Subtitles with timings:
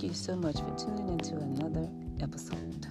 [0.00, 1.86] Thank you so much for tuning into another
[2.22, 2.86] episode.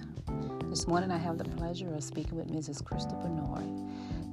[0.70, 2.84] This morning I have the pleasure of speaking with Mrs.
[2.84, 3.66] Crystal Bernard.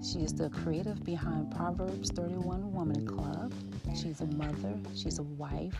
[0.05, 3.51] She is the creative behind Proverbs 31 Woman Club.
[3.95, 5.73] She's a mother, she's a wife,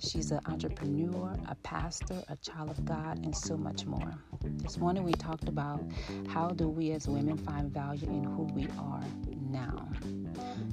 [0.00, 4.12] she's an entrepreneur, a pastor, a child of God, and so much more.
[4.42, 5.80] This morning we talked about
[6.26, 9.04] how do we as women find value in who we are
[9.48, 9.88] now.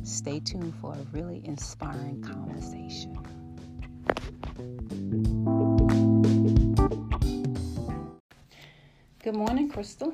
[0.01, 3.15] Stay tuned for a really inspiring conversation.
[9.23, 10.13] Good morning, Crystal.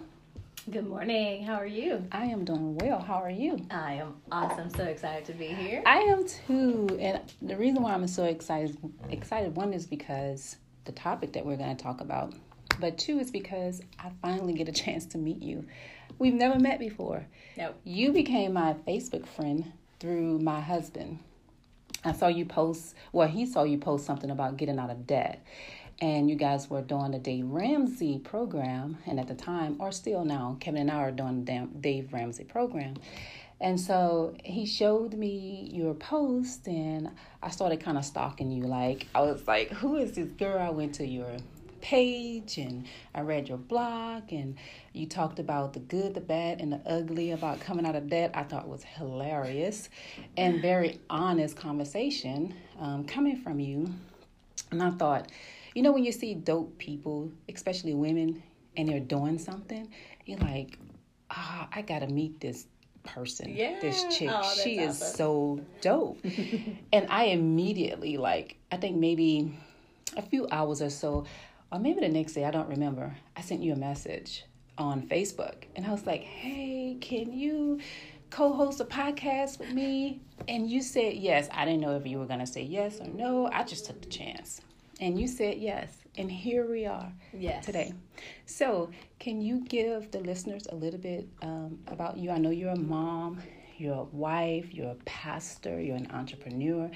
[0.69, 1.43] Good morning.
[1.43, 2.05] How are you?
[2.11, 2.99] I am doing well.
[2.99, 3.65] How are you?
[3.71, 4.69] I am awesome.
[4.69, 5.81] So excited to be here.
[5.87, 6.87] I am too.
[6.99, 8.77] And the reason why I'm so excited
[9.09, 12.35] excited one is because the topic that we're going to talk about,
[12.79, 15.65] but two is because I finally get a chance to meet you.
[16.19, 17.25] We've never met before.
[17.57, 17.79] Nope.
[17.83, 21.17] You became my Facebook friend through my husband.
[22.05, 25.43] I saw you post, well, he saw you post something about getting out of debt.
[26.01, 28.97] And you guys were doing the Dave Ramsey program.
[29.05, 32.43] And at the time, or still now, Kevin and I are doing the Dave Ramsey
[32.43, 32.95] program.
[33.61, 37.11] And so he showed me your post, and
[37.41, 38.63] I started kind of stalking you.
[38.63, 40.59] Like, I was like, who is this girl?
[40.59, 41.37] I went to your
[41.85, 42.83] page and
[43.13, 44.57] I read your blog and
[44.91, 48.31] you talked about the good, the bad, and the ugly about coming out of debt.
[48.33, 49.89] I thought was hilarious
[50.35, 53.93] and very honest conversation um, coming from you.
[54.71, 55.31] And I thought,
[55.75, 58.41] you know, when you see dope people, especially women,
[58.75, 59.87] and they're doing something,
[60.25, 60.79] you're like,
[61.29, 62.65] ah, oh, I gotta meet this
[63.03, 63.77] person, yeah.
[63.79, 64.31] this chick.
[64.33, 64.89] Oh, she awesome.
[64.89, 66.17] is so dope.
[66.91, 69.55] and I immediately, like, I think maybe
[70.17, 71.25] a few hours or so,
[71.75, 74.45] or maybe the next day, I don't remember, I sent you a message
[74.77, 77.81] on Facebook and I was like, hey, can you
[78.29, 80.21] co host a podcast with me?
[80.47, 81.49] And you said yes.
[81.51, 83.49] I didn't know if you were going to say yes or no.
[83.51, 84.61] I just took the chance.
[85.01, 85.97] And you said yes.
[86.17, 87.65] And here we are yes.
[87.65, 87.93] today.
[88.45, 88.89] So,
[89.19, 92.31] can you give the listeners a little bit um, about you?
[92.31, 93.41] I know you're a mom,
[93.77, 96.89] you're a wife, you're a pastor, you're an entrepreneur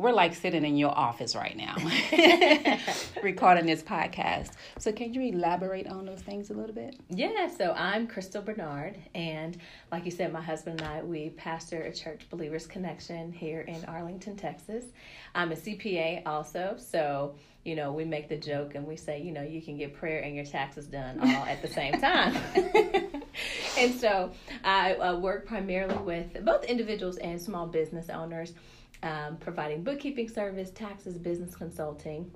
[0.00, 1.76] we're like sitting in your office right now
[3.22, 4.52] recording this podcast.
[4.78, 6.96] So, can you elaborate on those things a little bit?
[7.08, 9.58] Yeah, so I'm Crystal Bernard, and
[9.92, 13.84] like you said, my husband and I, we pastor a church believers connection here in
[13.84, 14.86] Arlington, Texas.
[15.34, 17.34] I'm a CPA also, so
[17.64, 20.22] you know, we make the joke and we say, you know, you can get prayer
[20.22, 22.34] and your taxes done all at the same time.
[23.78, 24.30] and so
[24.64, 28.54] I uh, work primarily with both individuals and small business owners
[29.02, 32.30] um, providing bookkeeping service, taxes, business consulting.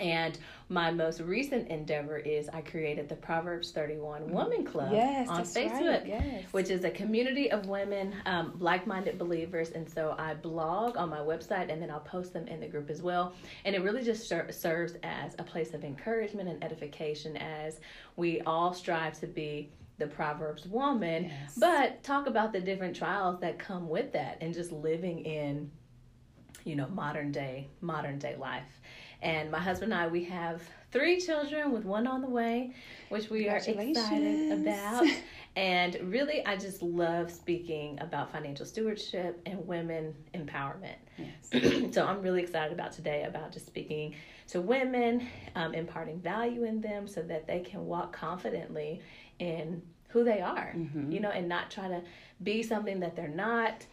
[0.00, 0.38] And
[0.70, 6.00] my most recent endeavor is I created the Proverbs 31 Woman Club yes, on Facebook,
[6.00, 6.06] right.
[6.06, 6.44] yes.
[6.52, 9.72] which is a community of women, um, like minded believers.
[9.72, 12.88] And so I blog on my website and then I'll post them in the group
[12.88, 13.34] as well.
[13.66, 17.80] And it really just ser- serves as a place of encouragement and edification as
[18.16, 19.70] we all strive to be
[20.02, 21.54] the Proverbs woman, yes.
[21.56, 25.70] but talk about the different trials that come with that and just living in,
[26.64, 28.80] you know, modern day, modern day life.
[29.22, 32.74] And my husband and I, we have three children with one on the way,
[33.10, 35.06] which we are excited about.
[35.56, 40.96] and really, I just love speaking about financial stewardship and women empowerment.
[41.16, 41.92] Yes.
[41.94, 44.16] so I'm really excited about today about just speaking
[44.48, 49.00] to women, um, imparting value in them so that they can walk confidently
[49.38, 51.10] in who they are, mm-hmm.
[51.10, 52.02] you know, and not try to
[52.42, 53.86] be something that they're not.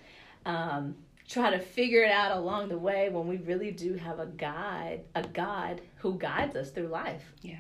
[0.46, 0.96] Um,
[1.28, 5.02] try to figure it out along the way when we really do have a guide,
[5.16, 7.24] a God who guides us through life.
[7.42, 7.60] Yeah.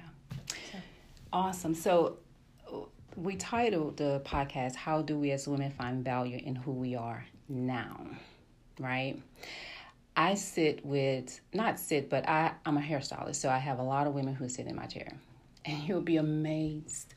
[0.72, 0.78] So.
[1.31, 1.75] Awesome.
[1.75, 2.18] So
[3.16, 7.25] we titled the podcast How Do We as Women Find Value in Who We Are
[7.48, 8.08] Now?
[8.80, 9.22] Right?
[10.18, 14.08] I sit with not sit, but I, I'm a hairstylist, so I have a lot
[14.08, 15.14] of women who sit in my chair.
[15.66, 17.14] And you'll be amazed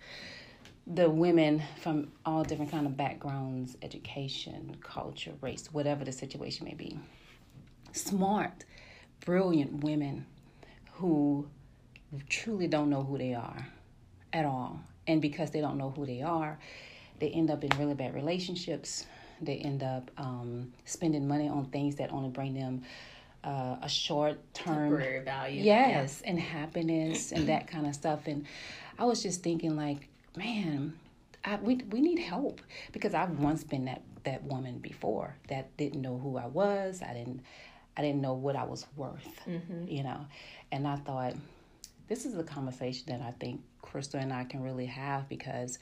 [0.87, 6.75] the women from all different kind of backgrounds education culture race whatever the situation may
[6.75, 6.99] be.
[7.93, 8.65] Smart
[9.25, 10.27] brilliant women
[10.95, 11.47] who
[12.29, 13.69] truly don't know who they are
[14.33, 14.81] at all.
[15.07, 16.59] And because they don't know who they are
[17.23, 19.07] they end up in really bad relationships.
[19.41, 22.83] They end up um, spending money on things that only bring them
[23.45, 25.63] uh, a short term temporary value.
[25.63, 26.31] Yes yeah.
[26.31, 28.27] and happiness and that kind of stuff.
[28.27, 28.45] And
[28.99, 30.99] i was just thinking like man,
[31.45, 32.61] I, we we need help
[32.93, 37.03] because I've once been that that woman before that didn't know who I was.
[37.03, 37.43] I didn't
[37.97, 39.87] I didn't know what I was worth, mm-hmm.
[39.87, 40.27] you know.
[40.71, 41.35] And I thought
[42.09, 45.79] this is a conversation that I think Crystal and I can really have because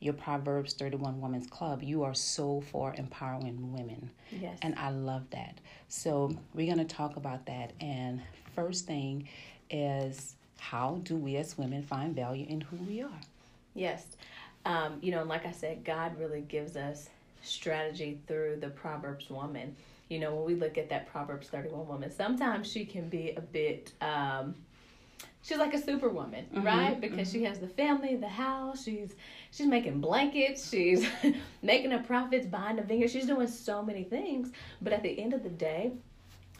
[0.00, 4.10] your Proverbs 31 Women's Club, you are so for empowering women.
[4.32, 4.58] Yes.
[4.60, 5.58] And I love that.
[5.88, 7.72] So we're going to talk about that.
[7.80, 8.20] And
[8.56, 9.28] first thing
[9.70, 13.20] is how do we as women find value in who we are?
[13.74, 14.06] Yes.
[14.64, 17.08] Um, you know, like I said, God really gives us
[17.42, 19.74] strategy through the Proverbs woman.
[20.08, 23.40] You know, when we look at that Proverbs 31 woman, sometimes she can be a
[23.40, 24.54] bit, um,
[25.42, 27.00] she's like a superwoman, mm-hmm, right?
[27.00, 27.38] Because mm-hmm.
[27.38, 29.14] she has the family, the house, she's
[29.50, 31.06] she's making blankets, she's
[31.62, 34.52] making her profits, buying a vineyard, she's doing so many things.
[34.82, 35.92] But at the end of the day,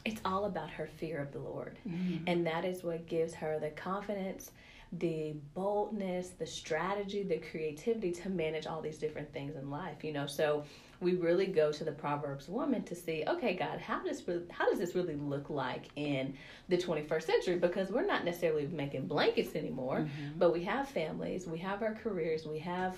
[0.05, 1.77] it's all about her fear of the Lord.
[1.87, 2.25] Mm-hmm.
[2.27, 4.51] And that is what gives her the confidence,
[4.99, 10.13] the boldness, the strategy, the creativity to manage all these different things in life, you
[10.13, 10.27] know.
[10.27, 10.63] So
[11.01, 14.79] we really go to the Proverbs woman to see, okay, God, how does how does
[14.79, 16.35] this really look like in
[16.69, 17.57] the 21st century?
[17.57, 20.37] Because we're not necessarily making blankets anymore, mm-hmm.
[20.37, 22.97] but we have families, we have our careers, we have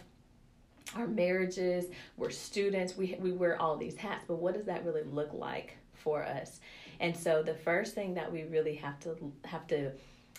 [0.96, 1.86] our marriages,
[2.18, 5.78] we're students, we we wear all these hats, but what does that really look like
[5.94, 6.60] for us?
[7.00, 9.92] And so the first thing that we really have to have to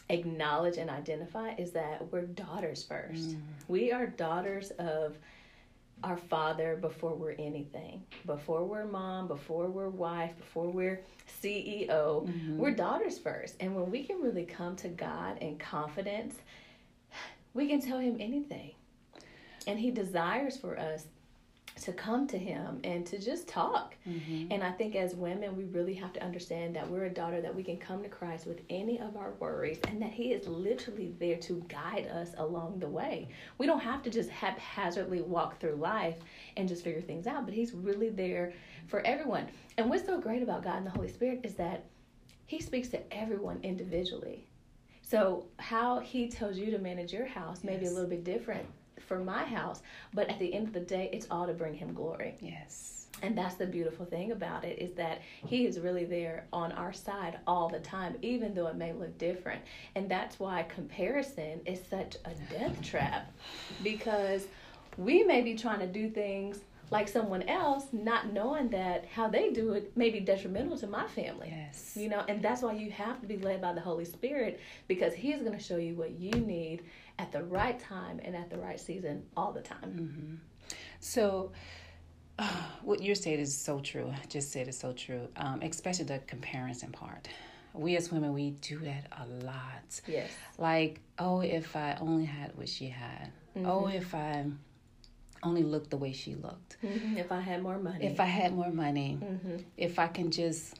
[0.08, 3.30] acknowledge and identify is that we're daughters first.
[3.30, 3.40] Mm.
[3.68, 5.16] We are daughters of
[6.04, 8.02] our father before we're anything.
[8.26, 11.00] Before we're mom, before we're wife, before we're
[11.42, 11.88] CEO,
[12.26, 12.58] mm-hmm.
[12.58, 13.56] we're daughters first.
[13.60, 16.36] And when we can really come to God in confidence,
[17.54, 18.72] we can tell him anything.
[19.66, 21.06] And he desires for us
[21.82, 23.94] to come to him and to just talk.
[24.08, 24.50] Mm-hmm.
[24.50, 27.54] And I think as women, we really have to understand that we're a daughter that
[27.54, 31.12] we can come to Christ with any of our worries and that he is literally
[31.18, 33.28] there to guide us along the way.
[33.58, 36.16] We don't have to just haphazardly walk through life
[36.56, 38.54] and just figure things out, but he's really there
[38.86, 39.46] for everyone.
[39.76, 41.84] And what's so great about God and the Holy Spirit is that
[42.46, 44.46] he speaks to everyone individually.
[45.02, 47.80] So, how he tells you to manage your house may yes.
[47.80, 48.66] be a little bit different
[49.00, 49.82] for my house.
[50.14, 52.36] But at the end of the day, it's all to bring him glory.
[52.40, 53.06] Yes.
[53.22, 56.92] And that's the beautiful thing about it is that he is really there on our
[56.92, 59.62] side all the time, even though it may look different.
[59.94, 63.32] And that's why comparison is such a death trap
[63.82, 64.46] because
[64.98, 66.60] we may be trying to do things
[66.90, 71.06] like someone else, not knowing that how they do it may be detrimental to my
[71.08, 71.48] family.
[71.50, 71.92] Yes.
[71.96, 75.12] You know, and that's why you have to be led by the Holy Spirit because
[75.12, 76.84] He's going to show you what you need
[77.18, 79.78] at the right time and at the right season all the time.
[79.90, 80.34] Mm-hmm.
[81.00, 81.52] So,
[82.38, 82.48] uh,
[82.82, 84.12] what you're saying is so true.
[84.12, 87.28] I just said it's so true, um, especially the comparison part.
[87.74, 90.00] We as women, we do that a lot.
[90.06, 90.30] Yes.
[90.56, 93.30] Like, oh, if I only had what she had.
[93.54, 93.66] Mm-hmm.
[93.66, 94.46] Oh, if I
[95.46, 96.76] only look the way she looked.
[96.84, 97.18] Mm-hmm.
[97.18, 98.06] If I had more money.
[98.06, 99.18] If I had more money.
[99.22, 99.56] Mm-hmm.
[99.76, 100.78] If I can just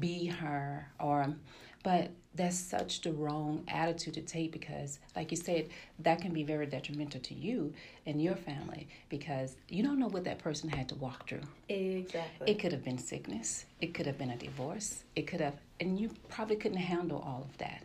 [0.00, 1.34] be her or
[1.82, 5.68] but that's such the wrong attitude to take because like you said
[5.98, 7.72] that can be very detrimental to you
[8.06, 12.50] and your family because you don't know what that person had to walk through exactly
[12.50, 15.98] it could have been sickness it could have been a divorce it could have and
[15.98, 17.82] you probably couldn't handle all of that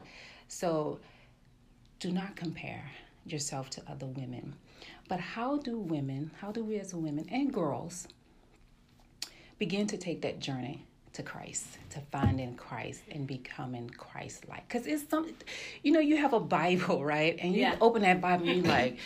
[0.48, 1.00] so
[2.00, 2.92] do not compare
[3.26, 4.54] yourself to other women
[5.08, 8.08] but how do women how do we as women and girls
[9.58, 14.68] begin to take that journey to Christ, to finding Christ and becoming Christ like.
[14.68, 15.36] Because it's something,
[15.84, 17.38] you know, you have a Bible, right?
[17.40, 17.76] And you yeah.
[17.80, 18.98] open that Bible and you're like,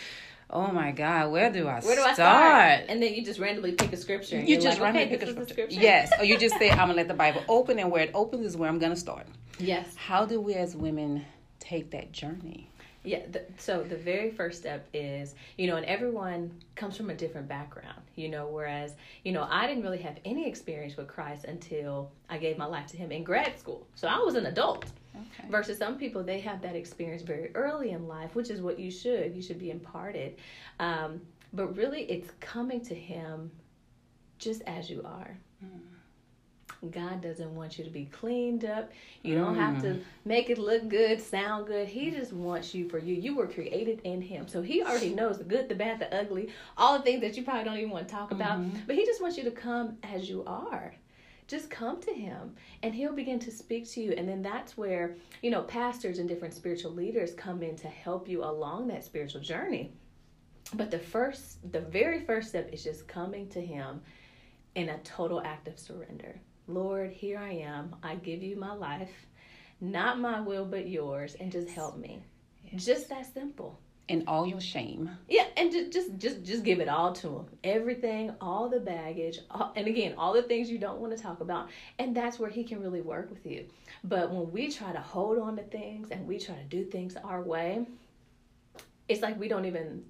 [0.50, 2.10] oh my God, where do I, where do start?
[2.10, 2.84] I start?
[2.88, 4.40] And then you just randomly pick a scripture.
[4.40, 5.52] you just like, randomly okay, pick a scripture.
[5.54, 5.80] scripture.
[5.80, 6.10] Yes.
[6.18, 8.46] or you just say, I'm going to let the Bible open, and where it opens
[8.46, 9.26] is where I'm going to start.
[9.58, 9.94] Yes.
[9.96, 11.24] How do we as women
[11.60, 12.70] take that journey?
[13.08, 17.14] Yeah, the, so the very first step is, you know, and everyone comes from a
[17.14, 21.46] different background, you know, whereas, you know, I didn't really have any experience with Christ
[21.46, 23.86] until I gave my life to Him in grad school.
[23.94, 24.84] So I was an adult.
[25.14, 25.48] Okay.
[25.48, 28.90] Versus some people, they have that experience very early in life, which is what you
[28.90, 29.34] should.
[29.34, 30.36] You should be imparted.
[30.78, 31.22] Um,
[31.54, 33.50] but really, it's coming to Him
[34.38, 35.38] just as you are.
[35.64, 35.80] Mm.
[36.90, 38.90] God doesn't want you to be cleaned up.
[39.22, 39.58] You don't mm.
[39.58, 40.02] have to mm.
[40.24, 41.88] make it look good, sound good.
[41.88, 43.14] He just wants you for you.
[43.14, 44.46] You were created in Him.
[44.46, 47.42] So He already knows the good, the bad, the ugly, all the things that you
[47.42, 48.60] probably don't even want to talk about.
[48.60, 48.78] Mm-hmm.
[48.86, 50.94] But He just wants you to come as you are
[51.48, 55.16] just come to him and he'll begin to speak to you and then that's where
[55.42, 59.40] you know pastors and different spiritual leaders come in to help you along that spiritual
[59.40, 59.90] journey
[60.74, 64.00] but the first the very first step is just coming to him
[64.74, 67.96] in a total act of surrender Lord, here I am.
[68.02, 69.10] I give you my life,
[69.80, 72.22] not my will, but yours, and just help me.
[72.70, 72.84] Yes.
[72.84, 73.78] Just that simple.
[74.10, 75.10] And all your shame.
[75.28, 77.46] Yeah, and just just just just give it all to him.
[77.64, 81.40] Everything, all the baggage, all, and again, all the things you don't want to talk
[81.40, 83.66] about, and that's where he can really work with you.
[84.04, 87.16] But when we try to hold on to things and we try to do things
[87.16, 87.86] our way,
[89.08, 90.04] it's like we don't even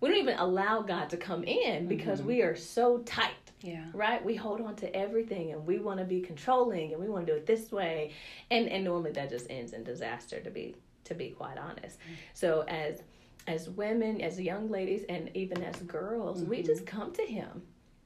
[0.00, 2.28] we don't even allow God to come in because mm-hmm.
[2.28, 3.86] we are so tight Yeah.
[3.94, 4.22] Right?
[4.22, 7.32] We hold on to everything and we want to be controlling and we want to
[7.32, 8.12] do it this way.
[8.50, 11.98] And and normally that just ends in disaster to be to be quite honest.
[11.98, 12.14] Mm-hmm.
[12.34, 13.02] So as
[13.46, 16.50] as women, as young ladies and even as girls, mm-hmm.
[16.50, 17.62] we just come to him.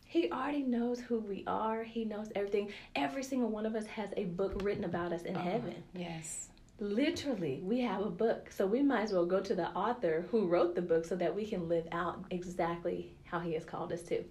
[0.07, 1.83] He already knows who we are.
[1.83, 2.73] He knows everything.
[2.95, 5.83] Every single one of us has a book written about us in uh, heaven.
[5.95, 6.49] Yes.
[6.81, 8.51] Literally, we have a book.
[8.51, 11.35] So we might as well go to the author who wrote the book so that
[11.35, 14.25] we can live out exactly how he has called us to.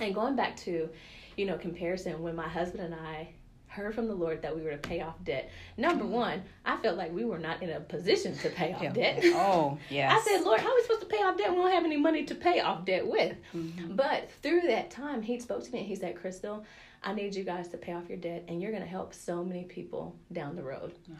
[0.00, 0.88] And going back to,
[1.36, 3.28] you know, comparison, when my husband and I
[3.76, 5.50] heard from the Lord that we were to pay off debt.
[5.76, 6.14] Number mm-hmm.
[6.14, 8.92] one, I felt like we were not in a position to pay off yeah.
[8.92, 9.22] debt.
[9.36, 10.12] Oh, yes.
[10.12, 11.50] I said, Lord, how are we supposed to pay off debt?
[11.50, 13.36] We don't have any money to pay off debt with.
[13.54, 13.94] Mm-hmm.
[13.94, 16.64] But through that time, he spoke to me and he said, Crystal,
[17.02, 19.44] I need you guys to pay off your debt and you're going to help so
[19.44, 20.94] many people down the road.
[21.08, 21.16] Wow.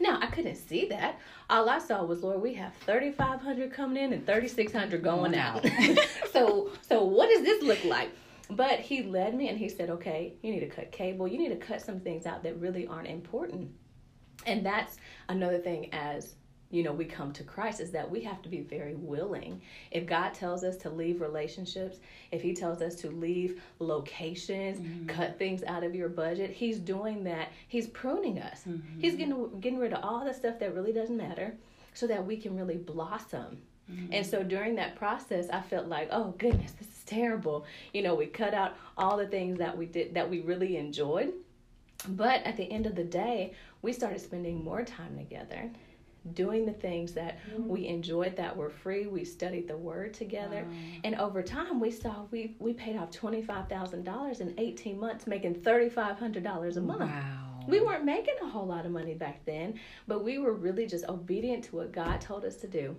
[0.00, 1.20] Now I couldn't see that.
[1.48, 4.72] All I saw was, Lord, we have thirty five hundred coming in and thirty six
[4.72, 5.64] hundred going out.
[6.32, 8.10] so, so what does this look like?
[8.50, 11.26] But he led me and he said, okay, you need to cut cable.
[11.26, 13.70] You need to cut some things out that really aren't important.
[14.46, 14.98] And that's
[15.28, 16.34] another thing as
[16.74, 19.60] you know we come to Christ is that we have to be very willing.
[19.90, 21.98] If God tells us to leave relationships,
[22.32, 25.06] if he tells us to leave locations, mm-hmm.
[25.06, 27.52] cut things out of your budget, he's doing that.
[27.68, 28.62] He's pruning us.
[28.68, 29.00] Mm-hmm.
[29.00, 31.54] He's getting getting rid of all the stuff that really doesn't matter
[31.94, 33.62] so that we can really blossom.
[33.90, 34.12] Mm-hmm.
[34.12, 37.66] And so during that process, I felt like, oh goodness, this is terrible.
[37.92, 41.32] You know, we cut out all the things that we did that we really enjoyed.
[42.08, 45.70] But at the end of the day, we started spending more time together
[46.32, 47.68] doing the things that mm-hmm.
[47.68, 49.06] we enjoyed that were free.
[49.06, 50.64] We studied the word together.
[50.68, 50.76] Wow.
[51.04, 54.98] And over time we saw we we paid off twenty five thousand dollars in eighteen
[54.98, 57.00] months, making thirty five hundred dollars a month.
[57.00, 57.64] Wow.
[57.66, 61.06] We weren't making a whole lot of money back then, but we were really just
[61.06, 62.96] obedient to what God told us to do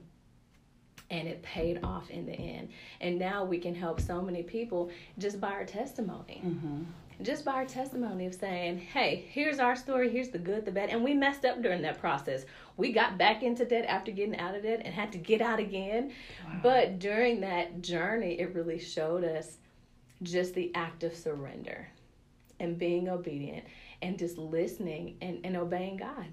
[1.09, 2.69] and it paid off in the end.
[3.01, 6.41] And now we can help so many people just by our testimony.
[6.43, 6.83] Mm-hmm.
[7.21, 10.89] Just by our testimony of saying, hey, here's our story, here's the good, the bad.
[10.89, 12.45] And we messed up during that process.
[12.77, 15.59] We got back into debt after getting out of debt and had to get out
[15.59, 16.11] again.
[16.45, 16.59] Wow.
[16.61, 19.57] But during that journey, it really showed us
[20.23, 21.87] just the act of surrender
[22.59, 23.65] and being obedient
[24.01, 26.25] and just listening and, and obeying God.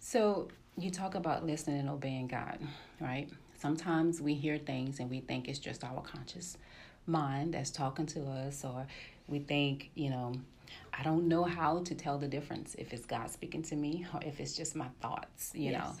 [0.00, 2.58] So you talk about listening and obeying God,
[3.00, 3.28] right?
[3.58, 6.56] Sometimes we hear things and we think it's just our conscious
[7.06, 8.86] mind that's talking to us, or
[9.28, 10.34] we think, you know,
[10.92, 14.20] I don't know how to tell the difference if it's God speaking to me or
[14.24, 15.80] if it's just my thoughts, you yes.
[15.82, 15.92] know.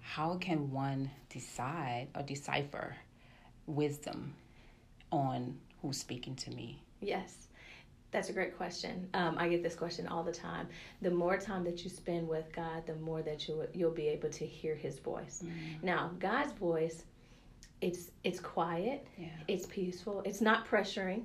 [0.00, 2.96] How can one decide or decipher
[3.66, 4.34] wisdom
[5.10, 6.82] on who's speaking to me?
[7.00, 7.48] Yes.
[8.10, 9.08] That's a great question.
[9.14, 10.68] Um, I get this question all the time.
[11.02, 14.30] The more time that you spend with God, the more that you you'll be able
[14.30, 15.42] to hear His voice.
[15.44, 15.84] Mm-hmm.
[15.84, 17.02] Now, God's voice,
[17.80, 19.30] it's it's quiet, yeah.
[19.48, 21.24] it's peaceful, it's not pressuring.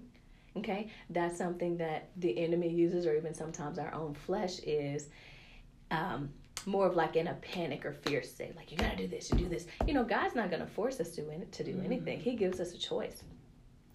[0.57, 5.09] Okay, that's something that the enemy uses, or even sometimes our own flesh is.
[5.91, 6.29] Um,
[6.65, 9.37] more of like in a panic or fear state, like you gotta do this, you
[9.37, 9.65] do this.
[9.87, 11.85] You know, God's not gonna force us to to do mm-hmm.
[11.85, 12.19] anything.
[12.19, 13.23] He gives us a choice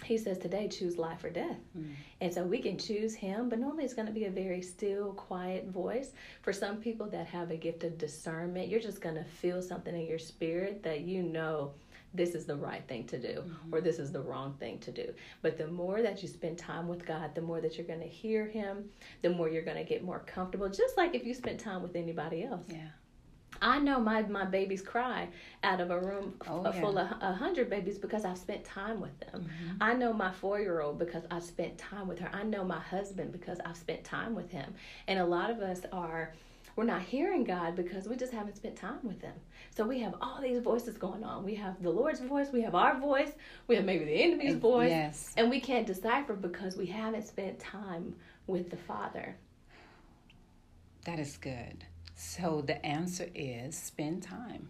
[0.02, 1.92] he says today choose life or death mm.
[2.20, 5.68] and so we can choose him but normally it's to be a very still quiet
[5.68, 9.94] voice for some people that have a gift of discernment you're just to feel something
[9.94, 11.73] in your spirit that you know
[12.14, 13.75] this is the right thing to do mm-hmm.
[13.75, 16.88] or this is the wrong thing to do but the more that you spend time
[16.88, 18.85] with god the more that you're going to hear him
[19.23, 21.97] the more you're going to get more comfortable just like if you spent time with
[21.97, 22.88] anybody else yeah
[23.62, 25.28] I know my, my babies cry
[25.62, 26.80] out of a room oh, yeah.
[26.80, 29.42] full of a hundred babies because I've spent time with them.
[29.42, 29.76] Mm-hmm.
[29.80, 32.30] I know my four year old because I've spent time with her.
[32.33, 34.75] I know my husband because I've spent time with him.
[35.06, 36.35] And a lot of us are
[36.76, 39.35] we're not hearing God because we just haven't spent time with Him.
[39.76, 41.45] So we have all these voices going on.
[41.45, 43.33] We have the Lord's voice, we have our voice,
[43.66, 45.33] we have maybe the enemy's voice, yes.
[45.37, 48.14] and we can't decipher because we haven't spent time
[48.47, 49.37] with the Father.
[51.04, 51.85] That is good.
[52.16, 54.69] So the answer is spend time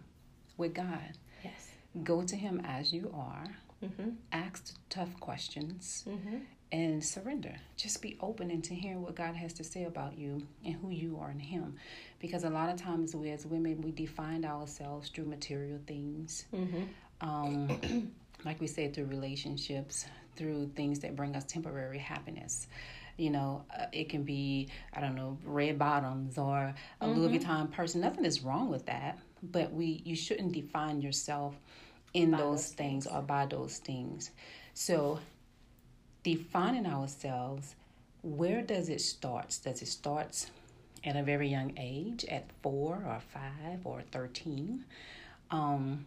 [0.57, 1.17] with God.
[1.43, 1.71] Yes.
[2.03, 3.55] Go to Him as you are.
[3.83, 4.11] Mm-hmm.
[4.31, 6.37] Ask tough questions mm-hmm.
[6.75, 7.55] And surrender.
[7.77, 11.17] Just be open into hearing what God has to say about you and who you
[11.21, 11.75] are in Him.
[12.19, 16.45] Because a lot of times, we as women, we define ourselves through material things.
[16.53, 16.83] Mm-hmm.
[17.21, 18.11] Um,
[18.45, 20.05] like we said, through relationships,
[20.35, 22.67] through things that bring us temporary happiness
[23.17, 27.17] you know, uh, it can be, I don't know, red bottoms or a mm-hmm.
[27.17, 27.95] Louis Vuitton purse.
[27.95, 31.55] Nothing is wrong with that, but we you shouldn't define yourself
[32.13, 34.31] in those, those things, things or by those things.
[34.73, 35.19] So,
[36.25, 37.75] defining ourselves,
[38.23, 39.59] where does it start?
[39.63, 40.47] Does it start
[41.03, 44.83] at a very young age, at four or five or thirteen?
[45.51, 46.05] Um,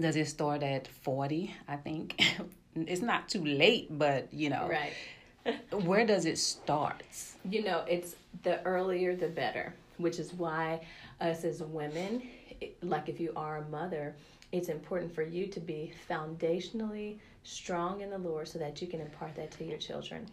[0.00, 1.54] does it start at forty?
[1.68, 2.18] I think
[2.74, 4.94] it's not too late, but you know, right
[5.84, 7.02] where does it start?
[7.44, 10.80] You know, it's the earlier the better, which is why
[11.20, 12.22] us as women,
[12.80, 14.14] like if you are a mother,
[14.50, 19.00] it's important for you to be foundationally strong in the Lord so that you can
[19.00, 20.26] impart that to your children.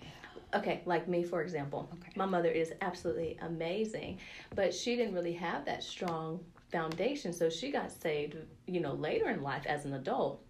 [0.53, 1.89] Okay, like me, for example.
[1.93, 2.11] Okay.
[2.15, 4.19] My mother is absolutely amazing,
[4.55, 6.39] but she didn't really have that strong
[6.71, 7.33] foundation.
[7.33, 8.35] So she got saved,
[8.65, 10.41] you know, later in life as an adult.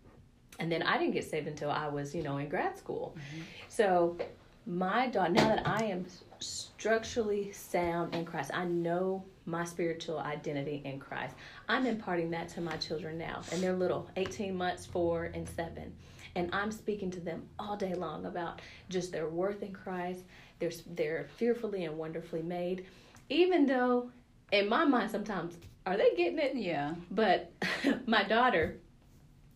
[0.60, 3.16] And then I didn't get saved until I was, you know, in grad school.
[3.16, 3.42] Mm-hmm.
[3.70, 4.18] So
[4.66, 6.06] my daughter, now that I am
[6.40, 11.36] structurally sound in Christ, I know my spiritual identity in Christ.
[11.68, 15.94] I'm imparting that to my children now, and they're little 18 months, four, and seven.
[16.40, 20.24] And I'm speaking to them all day long about just their worth in Christ.
[20.60, 22.86] They're, they're fearfully and wonderfully made.
[23.28, 24.10] Even though,
[24.54, 26.56] in my mind, sometimes, are they getting it?
[26.56, 26.96] Yeah.
[27.12, 27.52] But
[28.06, 28.78] my daughter,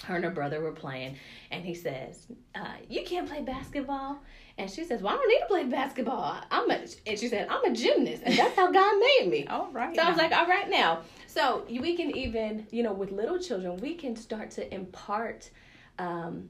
[0.04, 1.16] her and her brother were playing,
[1.52, 4.20] and he says, uh, "You can't play basketball."
[4.58, 6.42] And she says, "Well, I don't need to play basketball.
[6.52, 9.70] I'm a," and she said, "I'm a gymnast, and that's how God made me." all
[9.72, 9.96] right.
[9.96, 10.08] So now.
[10.08, 13.78] I was like, "All right, now." So we can even, you know, with little children,
[13.78, 15.50] we can start to impart
[16.00, 16.50] um,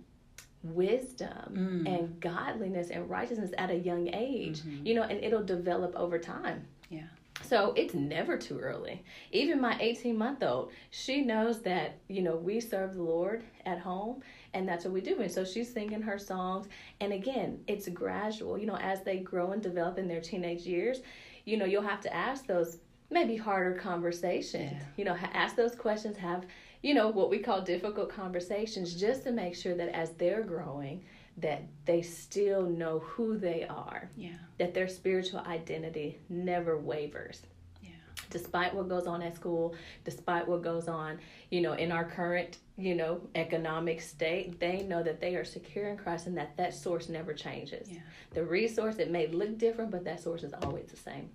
[0.64, 1.88] wisdom mm.
[1.88, 4.62] and godliness and righteousness at a young age.
[4.62, 4.86] Mm-hmm.
[4.86, 6.66] You know, and it'll develop over time.
[6.90, 7.04] Yeah.
[7.42, 9.04] So it's never too early.
[9.32, 13.80] Even my 18 month old, she knows that, you know, we serve the Lord at
[13.80, 14.22] home
[14.54, 15.20] and that's what we do.
[15.20, 16.68] And so she's singing her songs.
[17.02, 18.58] And again, it's gradual.
[18.58, 21.02] You know, as they grow and develop in their teenage years,
[21.46, 22.78] you know, you'll have to ask those
[23.10, 24.74] maybe harder conversations.
[24.74, 24.88] Yeah.
[24.98, 26.46] You know, ask those questions, have,
[26.84, 31.04] you know, what we call difficult conversations just to make sure that as they're growing,
[31.38, 34.10] that they still know who they are.
[34.16, 34.34] Yeah.
[34.60, 37.42] That their spiritual identity never wavers.
[37.82, 37.92] Yeah.
[38.30, 42.58] Despite what goes on at school, despite what goes on, you know, in our current,
[42.78, 46.74] you know, economic state, they know that they are secure in Christ and that that
[46.74, 47.90] source never changes.
[47.90, 48.00] Yeah.
[48.34, 51.30] The resource it may look different, but that source is always the same.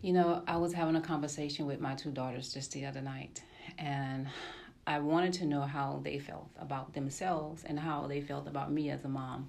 [0.00, 3.42] You know, I was having a conversation with my two daughters just the other night,
[3.78, 4.28] and
[4.86, 8.90] I wanted to know how they felt about themselves and how they felt about me
[8.90, 9.48] as a mom.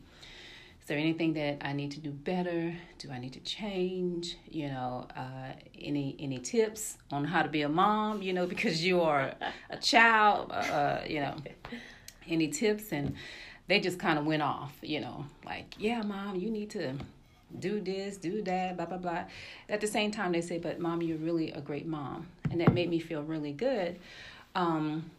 [0.82, 2.76] Is there anything that I need to do better?
[2.98, 4.38] Do I need to change?
[4.50, 8.22] You know, uh, any any tips on how to be a mom?
[8.22, 9.34] You know, because you are
[9.70, 10.52] a child.
[10.52, 11.36] Uh, uh, you know,
[12.28, 12.92] any tips?
[12.92, 13.16] And
[13.68, 14.74] they just kind of went off.
[14.82, 16.96] You know, like, yeah, mom, you need to
[17.58, 19.24] do this, do that, blah blah blah.
[19.68, 22.74] At the same time, they say, "But mom, you're really a great mom," and that
[22.74, 24.00] made me feel really good.
[24.56, 25.10] Um,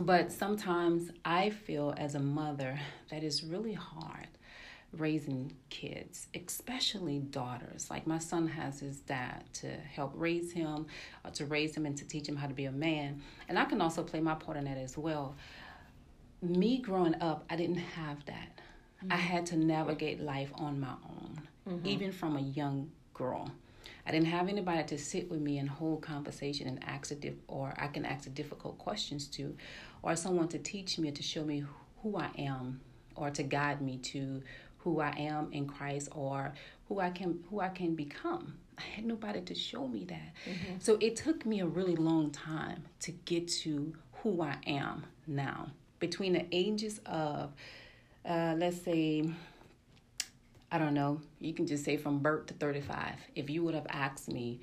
[0.00, 2.78] but sometimes I feel as a mother
[3.10, 4.28] that it's really hard
[4.96, 7.90] raising kids, especially daughters.
[7.90, 10.86] Like my son has his dad to help raise him,
[11.24, 13.20] uh, to raise him and to teach him how to be a man.
[13.48, 15.34] And I can also play my part in that as well.
[16.40, 18.48] Me growing up, I didn't have that.
[19.02, 19.12] Mm-hmm.
[19.12, 21.86] I had to navigate life on my own, mm-hmm.
[21.86, 23.50] even from a young girl.
[24.06, 27.34] I didn't have anybody to sit with me and hold conversation and ask a diff-
[27.46, 29.54] or I can ask a difficult questions to,
[30.02, 31.64] or someone to teach me or to show me
[32.02, 32.80] who I am,
[33.16, 34.42] or to guide me to
[34.78, 36.54] who I am in Christ or
[36.88, 38.54] who I can who I can become.
[38.78, 40.32] I had nobody to show me that.
[40.46, 40.74] Mm-hmm.
[40.78, 45.72] So it took me a really long time to get to who I am now.
[45.98, 47.52] Between the ages of
[48.24, 49.24] uh, let's say
[50.70, 53.14] I don't know, you can just say from birth to 35.
[53.34, 54.60] If you would have asked me,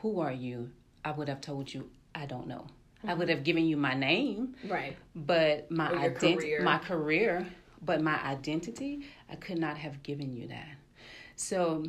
[0.00, 0.70] who are you?
[1.04, 2.66] I would have told you, I don't know.
[2.98, 3.10] Mm-hmm.
[3.10, 4.54] I would have given you my name.
[4.66, 4.96] Right.
[5.14, 7.46] But my identity, my career,
[7.82, 10.76] but my identity, I could not have given you that.
[11.36, 11.84] So,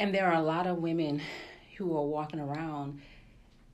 [0.00, 1.20] and there are a lot of women
[1.76, 3.00] who are walking around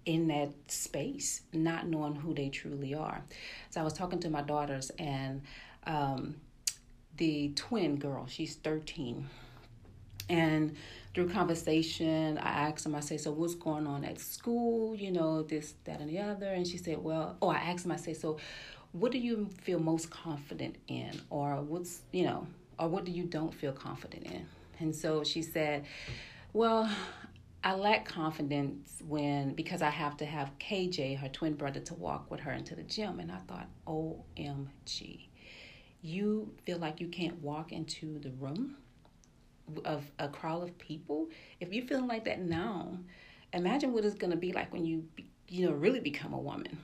[0.05, 3.23] in that space, not knowing who they truly are.
[3.71, 5.43] So I was talking to my daughters and
[5.87, 6.37] um,
[7.17, 8.27] the twin girl.
[8.27, 9.29] She's 13.
[10.29, 10.77] And
[11.15, 14.95] through conversation, I asked him, I say, so what's going on at school?
[14.95, 16.47] You know, this, that, and the other.
[16.47, 18.39] And she said, well, oh, I asked him, I say, so
[18.93, 21.21] what do you feel most confident in?
[21.29, 22.47] Or what's, you know,
[22.79, 24.47] or what do you don't feel confident in?
[24.79, 25.85] And so she said,
[26.53, 26.91] well,
[27.63, 32.31] I lack confidence when because I have to have KJ, her twin brother, to walk
[32.31, 33.21] with her into the gym.
[33.21, 35.27] And I thought, OMG
[36.03, 38.77] you feel like you can't walk into the room
[39.85, 41.29] of a crowd of people,
[41.61, 42.99] if you're feeling like that now,
[43.53, 45.05] imagine what it's going to be like when you,
[45.49, 46.79] you know, really become a woman.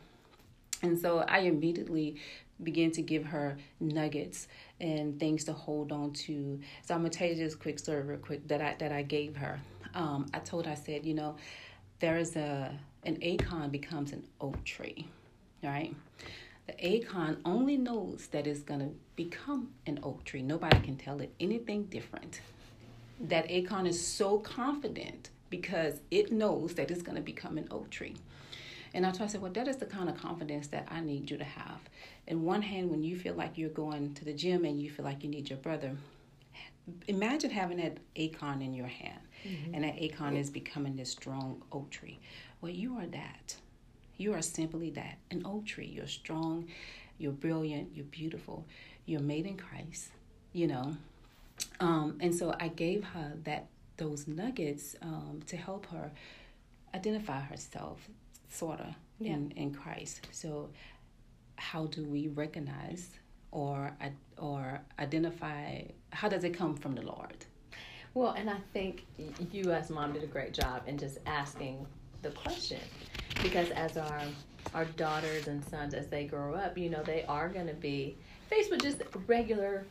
[0.83, 2.17] And so I immediately
[2.63, 4.49] began to give her nuggets
[4.81, 6.61] and things to hold on to.
[6.85, 9.37] So I'm gonna tell you this quick story, real quick that I that I gave
[9.37, 9.61] her.
[9.95, 11.37] Um, I told her, I said, you know,
[12.01, 15.07] there is a an acorn becomes an oak tree,
[15.63, 15.95] right?
[16.69, 20.43] The acorn only knows that it's going to become an oak tree.
[20.43, 22.41] Nobody can tell it anything different.
[23.21, 27.91] that acorn is so confident because it knows that it's going to become an oak
[27.91, 28.15] tree.
[28.95, 31.01] And I told her, I said, well, that is the kind of confidence that I
[31.01, 31.81] need you to have.
[32.27, 35.05] In one hand, when you feel like you're going to the gym and you feel
[35.05, 35.97] like you need your brother,
[37.07, 39.75] imagine having that acorn in your hand, mm-hmm.
[39.75, 42.19] and that acorn is becoming this strong oak tree.
[42.61, 43.57] Well, you are that.
[44.19, 45.87] You are simply that an oak tree.
[45.87, 46.67] You're strong,
[47.19, 48.67] you're brilliant, you're beautiful,
[49.07, 50.11] you're made in Christ,
[50.53, 50.97] you know.
[51.81, 56.11] Um, and so I gave her that those nuggets um, to help her
[56.95, 58.09] identify herself,
[58.49, 59.33] sort of, yeah.
[59.33, 60.27] in, in Christ.
[60.33, 60.71] So,
[61.57, 63.11] how do we recognize
[63.51, 63.93] or
[64.37, 65.83] or identify?
[66.11, 67.45] How does it come from the Lord?
[68.15, 69.05] Well, and I think
[69.53, 71.87] you as mom did a great job in just asking
[72.23, 72.81] the question
[73.43, 74.23] because as our
[74.75, 78.17] our daughters and sons as they grow up, you know, they are going to be
[78.49, 79.87] faced with just regular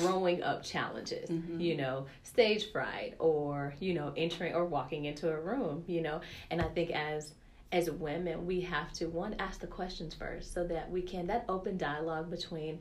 [0.00, 1.58] growing up challenges, mm-hmm.
[1.58, 6.20] you know, stage fright or, you know, entering or walking into a room, you know.
[6.50, 7.34] And I think as
[7.70, 11.46] as women, we have to one ask the questions first so that we can that
[11.48, 12.78] open dialogue between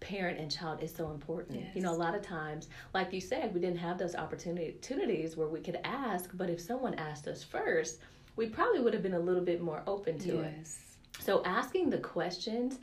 [0.00, 1.60] parent and child is so important.
[1.60, 1.76] Yes.
[1.76, 5.48] You know, a lot of times, like you said, we didn't have those opportunities where
[5.48, 8.00] we could ask, but if someone asked us first,
[8.36, 10.78] we probably would have been a little bit more open to yes.
[11.16, 11.22] it.
[11.22, 12.78] So asking the questions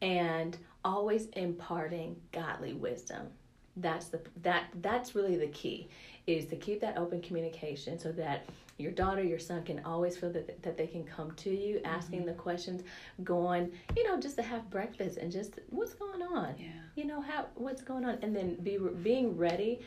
[0.00, 3.28] and always imparting godly wisdom.
[3.76, 5.88] That's the that that's really the key
[6.26, 8.44] is to keep that open communication so that
[8.78, 12.20] your daughter, your son can always feel that, that they can come to you asking
[12.20, 12.28] mm-hmm.
[12.28, 12.82] the questions,
[13.22, 16.54] going, you know, just to have breakfast and just what's going on?
[16.58, 16.68] Yeah.
[16.96, 19.80] You know, how what's going on and then be being ready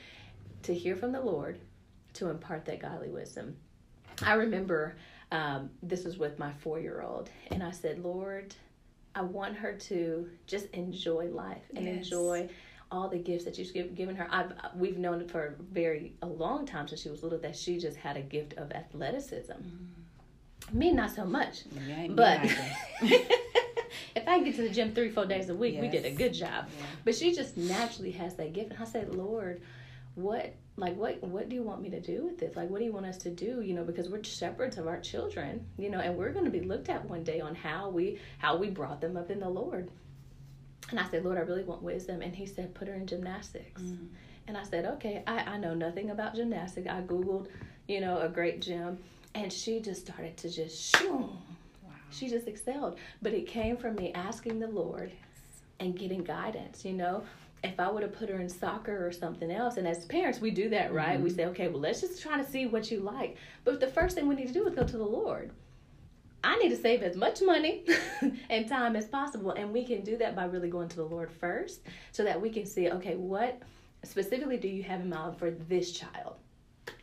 [0.64, 1.60] to hear from the Lord
[2.14, 3.56] to impart that godly wisdom.
[4.24, 4.96] I remember
[5.32, 8.56] um, this was with my four year old, and I said, Lord,
[9.14, 12.04] I want her to just enjoy life and yes.
[12.04, 12.50] enjoy
[12.92, 14.28] all the gifts that you've given her.
[14.30, 17.56] I've we've known it for a very a long time since she was little that
[17.56, 19.54] she just had a gift of athleticism.
[19.54, 20.74] Mm.
[20.74, 22.40] Me, not so much, yeah, but
[23.02, 25.82] if I get to the gym three four days a week, yes.
[25.82, 26.66] we did a good job.
[26.68, 26.86] Yeah.
[27.04, 29.62] But she just naturally has that gift, and I said, Lord,
[30.16, 32.56] what like what what do you want me to do with this?
[32.56, 33.62] Like what do you want us to do?
[33.62, 36.62] You know because we're shepherds of our children you know and we're going to be
[36.62, 39.90] looked at one day on how we how we brought them up in the lord.
[40.90, 42.22] And i said lord i really want wisdom.
[42.22, 43.82] And he said put her in gymnastics.
[43.82, 44.06] Mm-hmm.
[44.48, 46.88] and i said okay I, I know nothing about gymnastics.
[46.90, 47.48] I googled
[47.88, 48.98] you know a great gym.
[49.34, 51.30] And she just started to just shoo
[51.84, 51.92] wow.
[52.10, 52.98] she just excelled.
[53.22, 55.12] But it came from me asking the lord
[55.80, 57.24] and getting guidance you know
[57.64, 60.52] if I would have put her in soccer or something else, and as parents, we
[60.52, 61.16] do that, right?
[61.16, 61.24] Mm-hmm.
[61.24, 63.38] We say, okay, well, let's just try to see what you like.
[63.64, 65.52] But the first thing we need to do is go to the Lord.
[66.44, 67.86] I need to save as much money
[68.52, 69.52] and time as possible.
[69.52, 72.52] And we can do that by really going to the Lord first so that we
[72.52, 73.60] can see, okay, what
[74.04, 76.36] specifically do you have in mind for this child,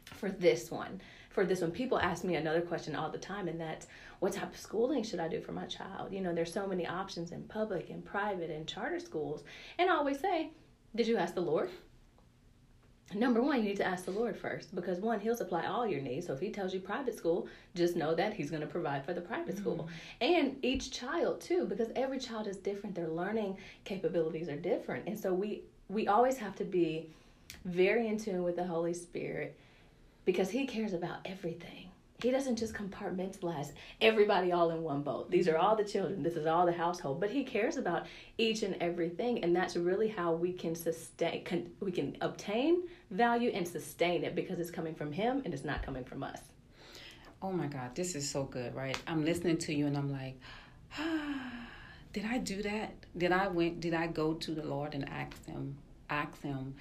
[0.04, 1.00] for this one?
[1.32, 3.86] For this one, people ask me another question all the time, and that's
[4.20, 6.12] what type of schooling should I do for my child?
[6.12, 9.42] You know, there's so many options in public and private and charter schools.
[9.78, 10.50] And I always say,
[10.94, 11.70] Did you ask the Lord?
[13.14, 16.00] Number one, you need to ask the Lord first because one, He'll supply all your
[16.00, 16.26] needs.
[16.26, 19.14] So if He tells you private school, just know that He's going to provide for
[19.14, 19.62] the private mm-hmm.
[19.62, 19.88] school.
[20.20, 22.94] And each child, too, because every child is different.
[22.94, 25.08] Their learning capabilities are different.
[25.08, 27.10] And so we, we always have to be
[27.64, 29.56] very in tune with the Holy Spirit
[30.24, 35.28] because He cares about everything he doesn't just compartmentalize everybody all in one boat.
[35.30, 36.22] These are all the children.
[36.22, 37.20] This is all the household.
[37.20, 38.06] But he cares about
[38.38, 41.42] each and everything, and that's really how we can sustain.
[41.44, 45.64] Can, we can obtain value and sustain it because it's coming from him and it's
[45.64, 46.40] not coming from us.
[47.42, 48.96] Oh my God, this is so good, right?
[49.08, 50.38] I'm listening to you and I'm like,
[50.98, 51.66] ah,
[52.12, 52.94] did I do that?
[53.18, 53.80] Did I went?
[53.80, 55.76] Did I go to the Lord and ask him?
[56.08, 56.76] Ask him,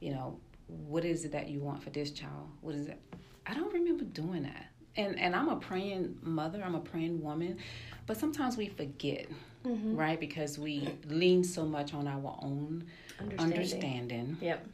[0.00, 2.48] you know, what is it that you want for this child?
[2.60, 3.00] What is it?
[3.46, 7.58] I don't remember doing that and and I'm a praying mother, I'm a praying woman,
[8.06, 9.26] but sometimes we forget,
[9.64, 9.96] mm-hmm.
[9.96, 10.18] right?
[10.18, 12.84] Because we lean so much on our own
[13.20, 13.52] understanding.
[13.52, 14.36] understanding.
[14.40, 14.66] Yep.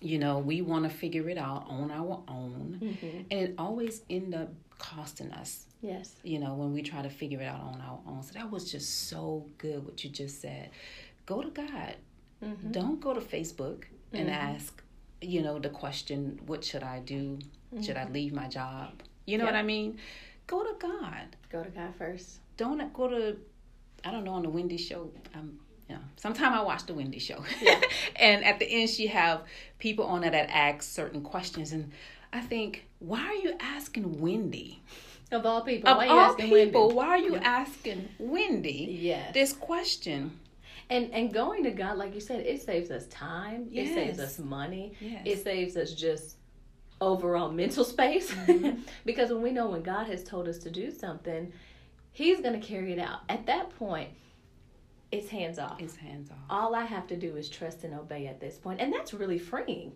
[0.00, 3.18] You know, we want to figure it out on our own, mm-hmm.
[3.30, 5.66] and it always end up costing us.
[5.80, 6.14] Yes.
[6.24, 8.22] You know, when we try to figure it out on our own.
[8.22, 10.70] So that was just so good what you just said.
[11.26, 11.96] Go to God.
[12.44, 12.72] Mm-hmm.
[12.72, 14.54] Don't go to Facebook and mm-hmm.
[14.54, 14.81] ask,
[15.22, 17.38] you know, the question, what should I do?
[17.80, 18.12] Should I mm-hmm.
[18.12, 19.02] leave my job?
[19.24, 19.54] You know yep.
[19.54, 19.98] what I mean?
[20.46, 21.36] Go to God.
[21.50, 22.40] Go to God first.
[22.56, 23.36] Don't go to,
[24.04, 25.10] I don't know, on the Wendy show.
[25.34, 25.58] Um,
[25.88, 27.44] you know, sometime I watch the Wendy show.
[27.60, 27.80] Yeah.
[28.16, 29.42] and at the end, she have
[29.78, 31.72] people on it that ask certain questions.
[31.72, 31.92] And
[32.32, 34.82] I think, why are you asking Wendy?
[35.30, 36.94] Of all people, of why all people, Wendy?
[36.94, 37.42] why are you yeah.
[37.42, 39.32] asking Wendy yes.
[39.32, 40.38] this question?
[40.92, 43.66] And and going to God, like you said, it saves us time.
[43.70, 43.88] Yes.
[43.90, 44.92] It saves us money.
[45.00, 45.22] Yes.
[45.24, 46.36] It saves us just
[47.00, 48.30] overall mental space.
[48.30, 48.80] Mhm.
[49.06, 51.52] because when we know when God has told us to do something,
[52.12, 53.20] He's going to carry it out.
[53.30, 54.10] At that point,
[55.10, 55.80] it's hands off.
[55.80, 56.36] It's hands off.
[56.50, 59.38] All I have to do is trust and obey at this point, and that's really
[59.38, 59.92] freeing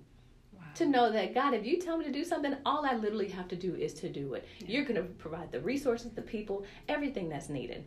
[0.55, 0.63] Wow.
[0.77, 3.49] to know that God, if you tell me to do something, all I literally have
[3.49, 4.49] to do is to do it.
[4.67, 7.85] You're going to provide the resources, the people, everything that's needed.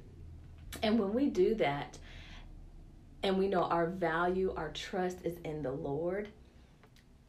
[0.84, 1.98] And when we do that,
[3.24, 6.30] and we know our value, our trust is in the Lord,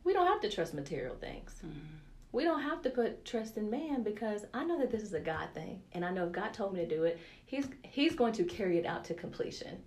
[0.04, 1.60] we don't have to trust material things.
[2.32, 5.20] We don't have to put trust in man because I know that this is a
[5.20, 8.32] God thing, and I know if God told me to do it, He's He's going
[8.34, 9.78] to carry it out to completion.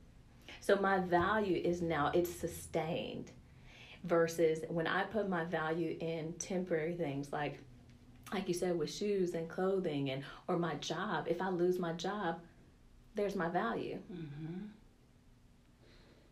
[0.60, 3.32] So my value is now it's sustained
[4.04, 7.60] versus when I put my value in temporary things like
[8.34, 11.94] like you said with shoes and clothing and or my job if I lose my
[11.94, 12.40] job
[13.16, 14.66] there's my value Mm-hmm.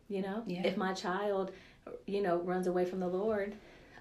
[0.08, 0.62] You know Yeah.
[0.66, 1.52] if my child
[2.06, 3.54] you know runs away from the Lord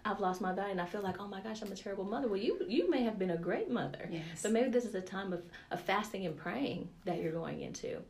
[0.03, 2.27] I've lost my value and I feel like oh my gosh I'm a terrible mother
[2.27, 4.41] well you you may have been a great mother Yes.
[4.41, 8.01] but maybe this is a time of, of fasting and praying that you're going into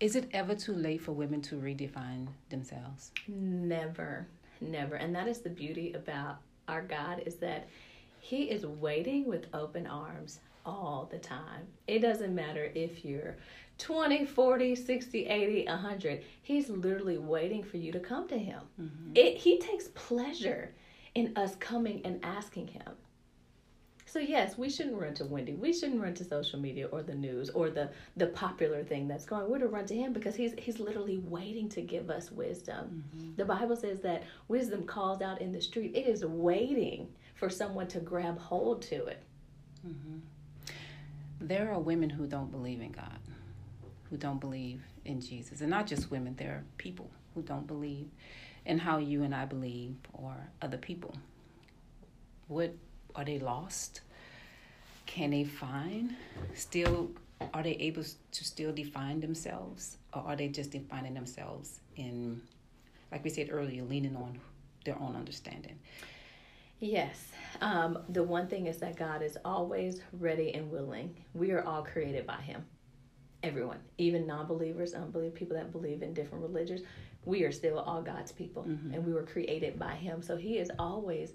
[0.00, 3.10] Is it ever too late for women to redefine themselves?
[3.26, 4.26] Never,
[4.60, 4.94] never.
[4.96, 6.36] And that is the beauty about
[6.68, 7.68] our God is that
[8.20, 11.62] He is waiting with open arms all the time.
[11.86, 13.36] It doesn't matter if you're
[13.78, 16.24] 20, 40, 60, 80, 100.
[16.42, 18.60] He's literally waiting for you to come to Him.
[18.80, 19.12] Mm-hmm.
[19.14, 20.74] It, he takes pleasure
[21.14, 22.92] in us coming and asking Him.
[24.08, 25.52] So yes, we shouldn't run to Wendy.
[25.52, 29.26] We shouldn't run to social media or the news or the the popular thing that's
[29.26, 29.50] going.
[29.50, 33.04] We're to run to him because he's he's literally waiting to give us wisdom.
[33.14, 33.34] Mm-hmm.
[33.36, 35.94] The Bible says that wisdom calls out in the street.
[35.94, 39.22] It is waiting for someone to grab hold to it.
[39.86, 40.18] Mm-hmm.
[41.42, 43.18] There are women who don't believe in God,
[44.10, 45.60] who don't believe in Jesus.
[45.60, 48.08] And not just women, there are people who don't believe
[48.64, 51.14] in how you and I believe or other people.
[52.48, 52.74] What
[53.14, 54.02] are they lost?
[55.06, 56.14] Can they find
[56.54, 57.10] still
[57.54, 62.42] are they able to still define themselves or are they just defining themselves in
[63.12, 64.38] like we said earlier leaning on
[64.84, 65.78] their own understanding?
[66.80, 67.32] Yes.
[67.60, 71.16] Um, the one thing is that God is always ready and willing.
[71.34, 72.64] We are all created by Him.
[73.48, 76.82] Everyone, even non believers, unbelievers, people that believe in different religions,
[77.24, 78.92] we are still all God's people mm-hmm.
[78.92, 80.22] and we were created by Him.
[80.22, 81.32] So He is always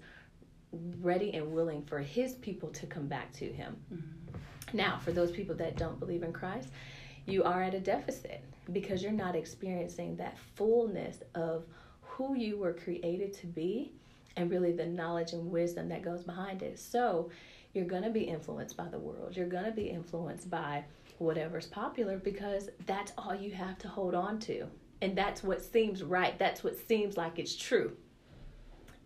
[1.00, 3.76] ready and willing for His people to come back to Him.
[3.92, 4.76] Mm-hmm.
[4.76, 6.68] Now, for those people that don't believe in Christ,
[7.26, 11.64] you are at a deficit because you're not experiencing that fullness of
[12.02, 13.92] who you were created to be
[14.36, 16.78] and really the knowledge and wisdom that goes behind it.
[16.78, 17.30] So,
[17.72, 19.36] you're going to be influenced by the world.
[19.36, 20.84] You're going to be influenced by
[21.18, 24.66] whatever's popular because that's all you have to hold on to.
[25.02, 26.38] And that's what seems right.
[26.38, 27.96] That's what seems like it's true.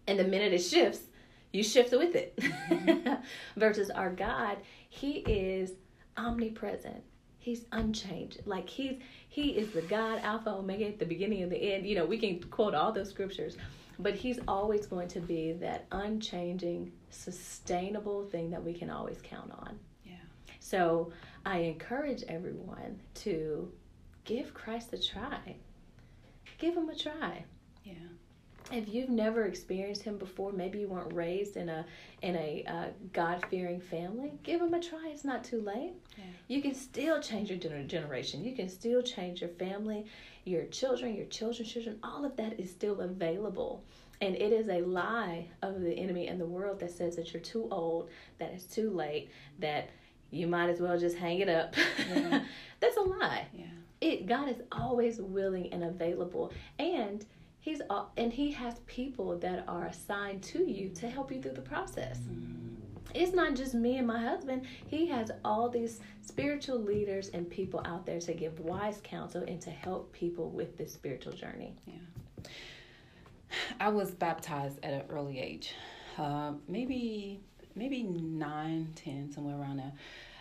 [0.06, 1.00] And the minute it shifts,
[1.52, 2.38] you shift with it.
[3.56, 5.72] Versus our God, He is
[6.16, 7.02] omnipresent.
[7.38, 8.40] He's unchanged.
[8.44, 11.86] Like He's He is the God, Alpha, Omega, at the beginning and the end.
[11.86, 13.56] You know, we can quote all those scriptures,
[13.98, 19.50] but He's always going to be that unchanging, sustainable thing that we can always count
[19.52, 19.78] on.
[20.04, 20.12] Yeah.
[20.60, 21.12] So
[21.44, 23.70] I encourage everyone to
[24.24, 25.56] give Christ a try.
[26.58, 27.44] Give him a try.
[27.84, 27.94] Yeah.
[28.70, 31.86] If you've never experienced him before, maybe you weren't raised in a
[32.20, 34.32] in a uh, God fearing family.
[34.42, 35.08] Give him a try.
[35.08, 35.94] It's not too late.
[36.18, 36.24] Yeah.
[36.48, 38.44] You can still change your gener- generation.
[38.44, 40.04] You can still change your family,
[40.44, 41.98] your children, your children's children.
[42.02, 43.84] All of that is still available.
[44.20, 47.42] And it is a lie of the enemy and the world that says that you're
[47.42, 49.90] too old, that it's too late, that
[50.30, 51.74] you might as well just hang it up.
[52.12, 52.42] Yeah.
[52.80, 53.64] That's a lie Yeah.
[54.00, 57.24] it God is always willing and available and
[57.60, 57.80] he's
[58.16, 62.20] and he has people that are assigned to you to help you through the process
[63.14, 67.80] it's not just me and my husband he has all these spiritual leaders and people
[67.84, 71.94] out there to give wise counsel and to help people with this spiritual journey Yeah.
[73.80, 75.72] I was baptized at an early age,
[76.18, 77.40] uh, maybe
[77.78, 79.92] maybe nine, ten, somewhere around there.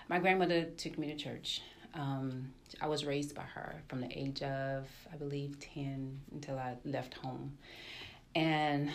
[0.10, 1.62] My grandmother took me to church.
[1.94, 6.76] Um, I was raised by her from the age of, I believe, ten until I
[6.84, 7.58] left home,
[8.36, 8.90] and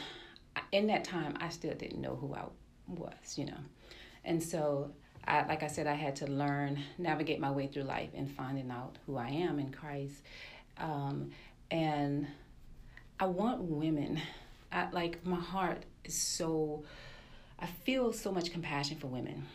[0.72, 2.44] in that time, I still didn't know who I
[2.88, 3.60] was, you know,
[4.24, 4.90] and so.
[5.24, 8.72] I, like I said, I had to learn, navigate my way through life and finding
[8.72, 10.16] out who I am in Christ.
[10.78, 11.30] Um,
[11.70, 12.26] and
[13.20, 14.20] I want women.
[14.72, 16.82] I like my heart is so
[17.62, 19.46] I feel so much compassion for women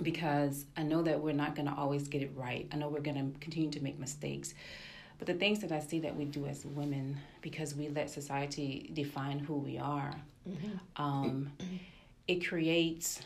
[0.00, 2.68] because I know that we're not going to always get it right.
[2.72, 4.54] I know we're going to continue to make mistakes.
[5.18, 8.90] But the things that I see that we do as women, because we let society
[8.94, 10.14] define who we are,
[10.48, 11.02] mm-hmm.
[11.02, 11.50] um,
[12.28, 13.20] it creates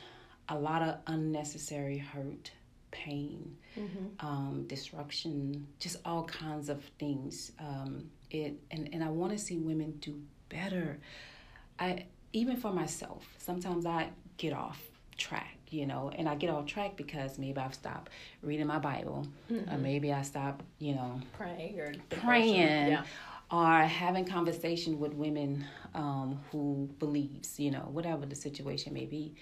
[0.49, 2.51] a lot of unnecessary hurt,
[2.91, 4.27] pain, mm-hmm.
[4.27, 7.53] um, destruction, just all kinds of things.
[7.59, 10.99] Um, it and, and I want to see women do better.
[11.79, 14.81] I even for myself, sometimes I get off
[15.17, 18.11] track, you know, and I get off track because maybe I've stopped
[18.43, 19.73] reading my Bible, mm-hmm.
[19.73, 22.93] or maybe I stopped, you know, praying or praying.
[22.93, 23.05] Yeah.
[23.51, 29.35] Or having conversation with women um, who believes, you know, whatever the situation may be.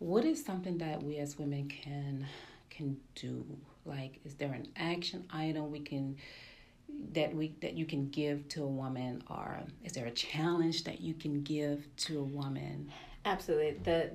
[0.00, 2.26] What is something that we as women can
[2.70, 3.46] can do?
[3.84, 6.16] Like, is there an action item we can
[7.12, 11.00] that we that you can give to a woman, or is there a challenge that
[11.00, 12.90] you can give to a woman?
[13.24, 13.78] Absolutely.
[13.82, 14.10] The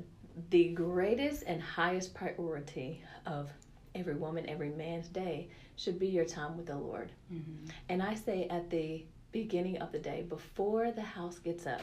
[0.49, 3.49] the greatest and highest priority of
[3.93, 7.11] every woman, every man's day should be your time with the Lord.
[7.33, 7.69] Mm-hmm.
[7.89, 11.81] And I say at the beginning of the day, before the house gets up,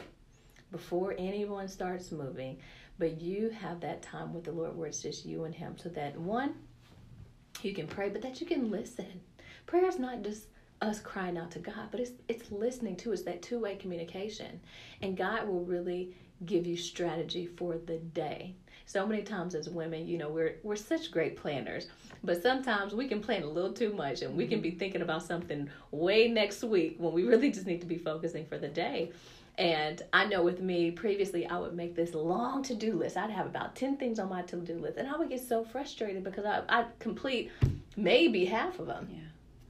[0.71, 2.57] before anyone starts moving,
[2.97, 5.89] but you have that time with the Lord where it's just you and Him, so
[5.89, 6.55] that one,
[7.61, 9.21] you can pray, but that you can listen.
[9.65, 10.47] Prayer is not just
[10.87, 14.59] us crying out to God, but it's it's listening to us that two way communication,
[15.01, 16.15] and God will really
[16.45, 18.55] give you strategy for the day.
[18.85, 21.87] So many times as women, you know, we're we're such great planners,
[22.23, 24.63] but sometimes we can plan a little too much and we can mm-hmm.
[24.63, 28.45] be thinking about something way next week when we really just need to be focusing
[28.45, 29.11] for the day.
[29.57, 33.17] And I know with me previously, I would make this long to do list.
[33.17, 35.63] I'd have about 10 things on my to do list, and I would get so
[35.63, 37.51] frustrated because I, I'd complete
[37.95, 39.07] maybe half of them.
[39.11, 39.19] Yeah.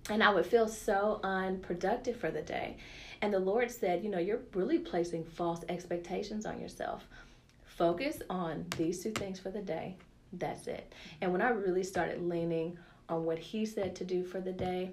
[0.10, 2.78] And I would feel so unproductive for the day.
[3.22, 7.08] And the Lord said, You know, you're really placing false expectations on yourself.
[7.66, 9.96] Focus on these two things for the day.
[10.34, 10.92] That's it.
[11.22, 14.92] And when I really started leaning on what He said to do for the day,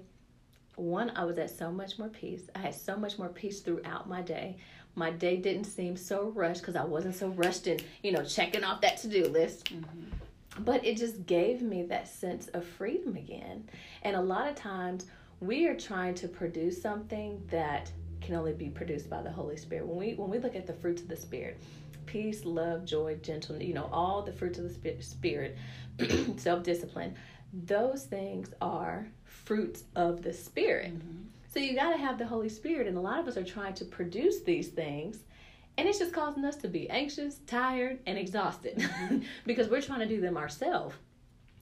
[0.75, 2.49] one, I was at so much more peace.
[2.55, 4.57] I had so much more peace throughout my day.
[4.95, 8.63] My day didn't seem so rushed because I wasn't so rushed in, you know, checking
[8.63, 9.65] off that to do list.
[9.65, 10.15] Mm-hmm.
[10.59, 13.69] But it just gave me that sense of freedom again.
[14.03, 15.05] And a lot of times
[15.39, 19.87] we are trying to produce something that can only be produced by the Holy Spirit.
[19.87, 21.57] When we when we look at the fruits of the Spirit,
[22.05, 25.57] peace, love, joy, gentleness, you know, all the fruits of the Spirit,
[26.37, 27.15] self-discipline,
[27.53, 30.93] those things are fruits of the Spirit.
[30.93, 31.23] Mm-hmm.
[31.53, 33.73] So you got to have the Holy Spirit, and a lot of us are trying
[33.75, 35.19] to produce these things.
[35.77, 39.19] And it's just causing us to be anxious, tired, and exhausted mm-hmm.
[39.45, 40.95] because we're trying to do them ourselves.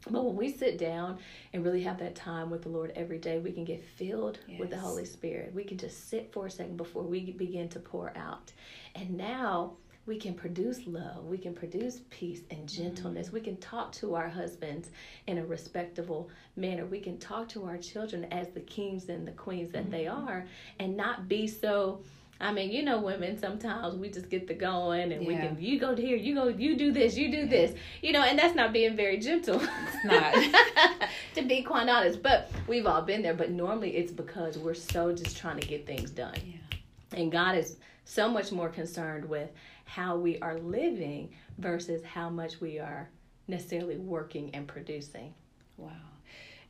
[0.09, 1.19] But when we sit down
[1.53, 4.59] and really have that time with the Lord every day, we can get filled yes.
[4.59, 5.53] with the Holy Spirit.
[5.53, 8.51] We can just sit for a second before we begin to pour out.
[8.95, 9.73] And now
[10.05, 13.27] we can produce love, we can produce peace and gentleness.
[13.27, 13.35] Mm-hmm.
[13.35, 14.89] We can talk to our husbands
[15.27, 16.85] in a respectable manner.
[16.85, 19.91] We can talk to our children as the kings and the queens that mm-hmm.
[19.91, 20.47] they are
[20.79, 22.01] and not be so
[22.41, 25.27] I mean, you know, women sometimes we just get the going and yeah.
[25.27, 28.21] we can you go here, you go, you do this, you do this, you know,
[28.21, 29.61] and that's not being very gentle.
[29.61, 31.09] It's not.
[31.35, 33.33] to be quite honest, but we've all been there.
[33.33, 36.35] But normally it's because we're so just trying to get things done.
[36.45, 37.19] Yeah.
[37.19, 39.49] And God is so much more concerned with
[39.85, 43.09] how we are living versus how much we are
[43.47, 45.33] necessarily working and producing.
[45.77, 45.91] Wow.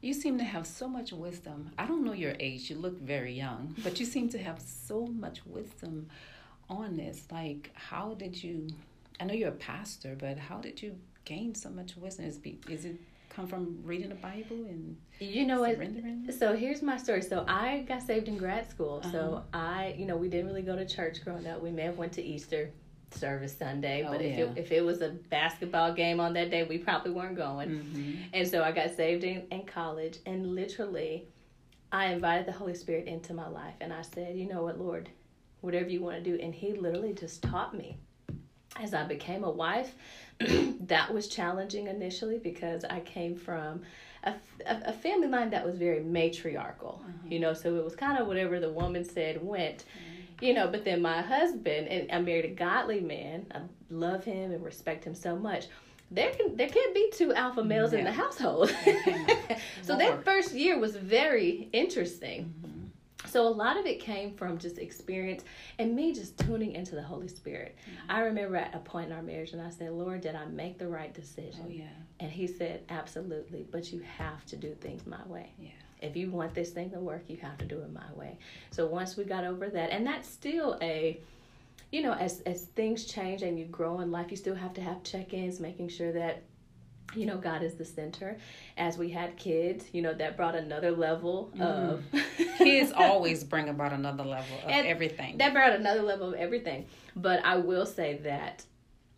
[0.01, 1.71] You seem to have so much wisdom.
[1.77, 5.05] I don't know your age, you look very young, but you seem to have so
[5.05, 6.07] much wisdom
[6.69, 7.23] on this.
[7.31, 8.67] Like, how did you?
[9.19, 12.25] I know you're a pastor, but how did you gain so much wisdom?
[12.25, 12.95] Is, is it
[13.29, 16.25] come from reading the Bible and you know surrendering?
[16.25, 17.21] What, so here's my story.
[17.21, 19.01] So I got saved in grad school.
[19.03, 19.11] Uh-huh.
[19.11, 21.61] So I, you know, we didn't really go to church growing up.
[21.61, 22.71] We may have went to Easter
[23.11, 24.45] service Sunday, oh, but if yeah.
[24.45, 27.69] it, if it was a basketball game on that day, we probably weren't going.
[27.69, 28.13] Mm-hmm.
[28.33, 31.27] And so I got saved in, in college, and literally,
[31.91, 35.09] I invited the Holy Spirit into my life, and I said, "You know what, Lord,
[35.61, 37.97] whatever you want to do," and He literally just taught me.
[38.79, 39.93] As I became a wife,
[40.39, 43.81] that was challenging initially because I came from
[44.23, 47.31] a, a, family line that was very matriarchal, mm-hmm.
[47.31, 49.79] you know, so it was kind of whatever the woman said went.
[49.79, 53.45] Mm-hmm you know, but then my husband, and I married a godly man.
[53.53, 55.67] I love him and respect him so much.
[56.11, 57.99] There can there can't be two alpha males yeah.
[57.99, 58.69] in the household.
[59.83, 62.53] so that first year was very interesting.
[62.61, 63.27] Mm-hmm.
[63.27, 65.43] So a lot of it came from just experience
[65.77, 67.75] and me just tuning into the Holy Spirit.
[67.81, 68.11] Mm-hmm.
[68.11, 70.79] I remember at a point in our marriage and I said, Lord, did I make
[70.79, 71.65] the right decision?
[71.67, 71.83] Oh, yeah.
[72.19, 75.51] And he said, Absolutely, but you have to do things my way.
[75.59, 75.69] Yeah
[76.01, 78.37] if you want this thing to work, you have to do it my way.
[78.71, 81.19] So once we got over that, and that's still a,
[81.91, 84.81] you know, as as things change and you grow in life, you still have to
[84.81, 86.43] have check-ins, making sure that
[87.15, 88.37] you know god is the center
[88.77, 91.93] as we had kids you know that brought another level Mm.
[91.93, 92.03] of
[92.59, 95.39] Kids always bring about another level of And everything.
[95.39, 96.85] that brought another level of everything
[97.15, 98.63] but i will say that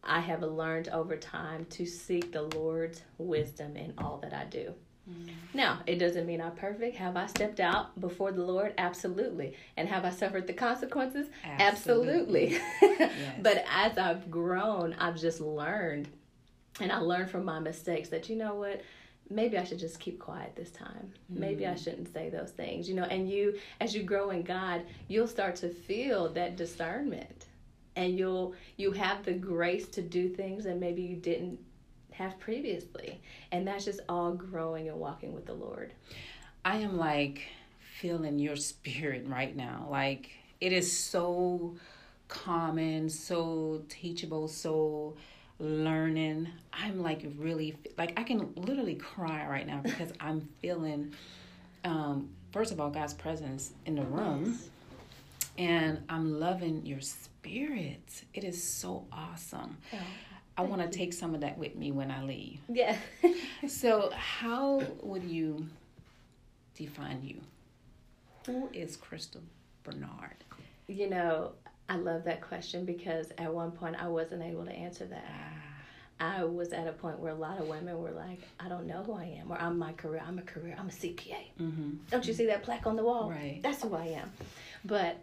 [0.05, 4.73] i have learned over time to seek the lord's wisdom in all that i do
[5.10, 5.58] Mm-hmm.
[5.58, 6.95] now it doesn't mean i'm perfect.
[6.97, 8.74] Have i stepped out before the lord?
[8.78, 9.56] Absolutely.
[9.76, 11.28] And have i suffered the consequences?
[11.43, 12.60] Absolutely,
[13.41, 16.08] but as i've grown i've just learned.
[16.80, 18.82] And i learned from my mistakes that you know what?
[19.30, 21.14] Maybe I should just keep quiet this time.
[21.30, 21.84] Maybe I mm-hmm.
[21.84, 23.06] shouldn't say those things, you know.
[23.06, 27.45] And you, as you grow in God, you'll start to feel that discernment,
[27.95, 31.60] and you'll you have the grace to do things that maybe you didn't
[32.12, 35.93] have previously, and that's just all growing and walking with the Lord.
[36.64, 37.47] I am like
[37.99, 39.88] feeling your spirit right now.
[39.89, 41.76] Like it is so
[42.28, 45.16] common, so teachable, so
[45.59, 46.49] learning.
[46.74, 51.14] I'm like really like I can literally cry right now because I'm feeling
[51.84, 54.57] um first of all God's presence in the room
[55.57, 58.24] and I'm loving your spirit.
[58.34, 59.78] It is so awesome.
[60.62, 62.59] I want to take some of that with me when I leave.
[62.70, 62.97] Yeah.
[63.68, 65.68] So, how would you
[66.74, 67.39] define you?
[68.47, 69.43] Who is Crystal
[69.84, 70.43] Bernard?
[70.88, 71.51] you know,
[71.89, 75.26] I love that question because at one point I wasn't able to answer that.
[76.20, 79.01] I was at a point where a lot of women were like, I don't know
[79.03, 81.38] who I am, or I'm my career, I'm a career, I'm a CPA.
[81.59, 81.89] Mm-hmm.
[82.12, 83.30] Don't you see that plaque on the wall?
[83.30, 83.59] Right.
[83.64, 84.32] That's who I am.
[84.86, 85.18] But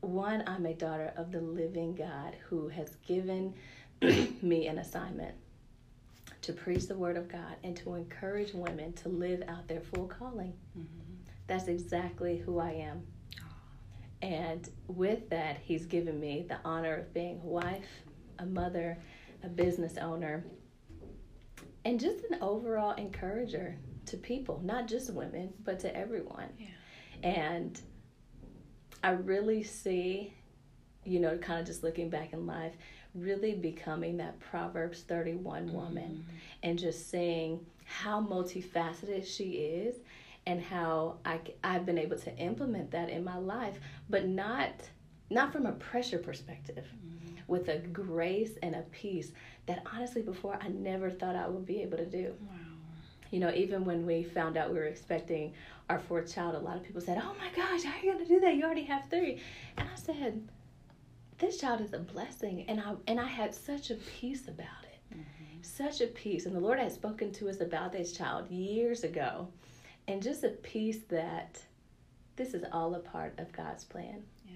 [0.00, 3.54] one, I'm a daughter of the living God who has given
[4.42, 5.34] me an assignment
[6.42, 10.06] to preach the word of God and to encourage women to live out their full
[10.06, 10.54] calling.
[10.78, 11.14] Mm-hmm.
[11.46, 13.02] That's exactly who I am.
[14.22, 17.88] And with that, he's given me the honor of being a wife,
[18.38, 18.98] a mother,
[19.42, 20.44] a business owner,
[21.84, 23.76] and just an overall encourager
[24.06, 26.48] to people, not just women, but to everyone.
[26.58, 27.30] Yeah.
[27.30, 27.80] And
[29.02, 30.34] I really see,
[31.04, 32.74] you know, kind of just looking back in life,
[33.14, 35.76] really becoming that Proverbs 31 mm-hmm.
[35.76, 36.24] woman
[36.62, 39.96] and just seeing how multifaceted she is
[40.46, 43.78] and how I, I've been able to implement that in my life,
[44.08, 44.72] but not
[45.30, 47.36] not from a pressure perspective, mm-hmm.
[47.48, 49.32] with a grace and a peace
[49.66, 52.34] that honestly before I never thought I would be able to do.
[52.40, 52.56] Wow.
[53.30, 55.52] You know, even when we found out we were expecting
[55.90, 58.24] our fourth child, a lot of people said, Oh my gosh, how are you gonna
[58.24, 58.54] do that?
[58.54, 59.40] You already have three.
[59.76, 60.48] And I said,
[61.38, 65.14] This child is a blessing and I and I had such a peace about it.
[65.14, 65.62] Mm-hmm.
[65.62, 66.46] Such a peace.
[66.46, 69.48] And the Lord had spoken to us about this child years ago.
[70.08, 71.62] And just a peace that
[72.36, 74.22] this is all a part of God's plan.
[74.46, 74.52] Yeah.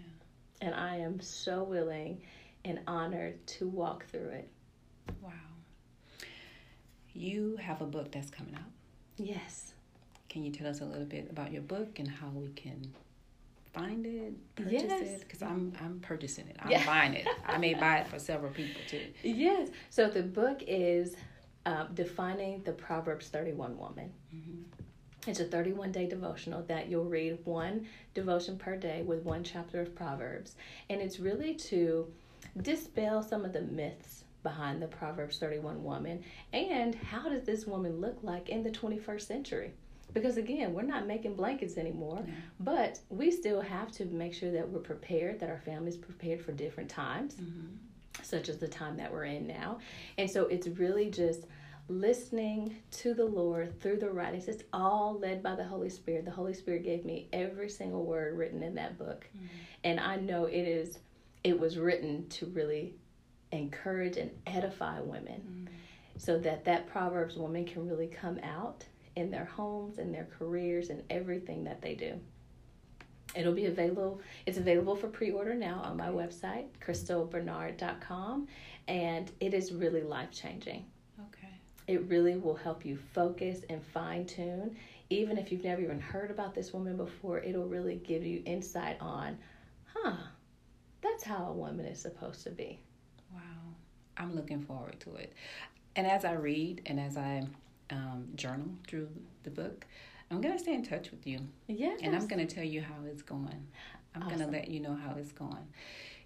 [0.62, 2.22] And I am so willing
[2.64, 4.48] and honored to walk through it.
[5.20, 5.30] Wow.
[7.12, 8.70] You have a book that's coming out.
[9.18, 9.74] Yes.
[10.28, 12.92] Can you tell us a little bit about your book and how we can
[13.72, 15.02] find it, purchase Yes.
[15.02, 15.20] it?
[15.20, 16.56] Because I'm I'm purchasing it.
[16.60, 16.84] I'm Yeah.
[16.86, 17.26] buying it.
[17.46, 19.02] I may buy it for several people too.
[19.22, 19.70] Yes.
[19.90, 21.16] So the book is
[21.66, 24.12] uh, defining the Proverbs 31 woman.
[25.26, 29.80] It's a 31 day devotional that you'll read one devotion per day with one chapter
[29.80, 30.56] of Proverbs.
[30.90, 32.12] And it's really to
[32.60, 38.00] dispel some of the myths behind the Proverbs 31 woman and how does this woman
[38.00, 39.72] look like in the 21st century?
[40.14, 42.24] Because again, we're not making blankets anymore,
[42.60, 46.52] but we still have to make sure that we're prepared, that our family's prepared for
[46.52, 47.66] different times mm-hmm.
[48.22, 49.78] such as the time that we're in now.
[50.18, 51.46] And so it's really just
[51.88, 54.48] listening to the Lord through the writings.
[54.48, 56.24] It's all led by the Holy Spirit.
[56.24, 59.26] The Holy Spirit gave me every single word written in that book.
[59.36, 59.46] Mm-hmm.
[59.84, 60.98] And I know it is
[61.44, 62.94] it was written to really
[63.50, 65.74] encourage and edify women mm-hmm.
[66.16, 68.84] so that that Proverbs woman can really come out
[69.16, 72.18] in their homes and their careers and everything that they do.
[73.34, 74.20] It'll be available.
[74.46, 78.48] It's available for pre-order now on my website, crystalbernard.com,
[78.88, 80.84] and it is really life-changing.
[81.28, 81.52] Okay.
[81.86, 84.76] It really will help you focus and fine-tune.
[85.08, 88.96] Even if you've never even heard about this woman before, it'll really give you insight
[89.00, 89.38] on,
[89.94, 90.16] huh,
[91.02, 92.78] that's how a woman is supposed to be.
[93.32, 93.40] Wow.
[94.16, 95.32] I'm looking forward to it.
[95.96, 97.46] And as I read and as I
[97.92, 99.08] um, journal through
[99.44, 99.86] the book,
[100.30, 101.40] I'm going to stay in touch with you.
[101.68, 102.00] Yes.
[102.02, 103.66] And I'm going to tell you how it's going.
[104.14, 105.66] I'm going to let you know how it's going.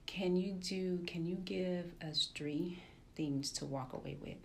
[0.06, 2.82] Can you do, can you give us three
[3.16, 4.36] things to walk away with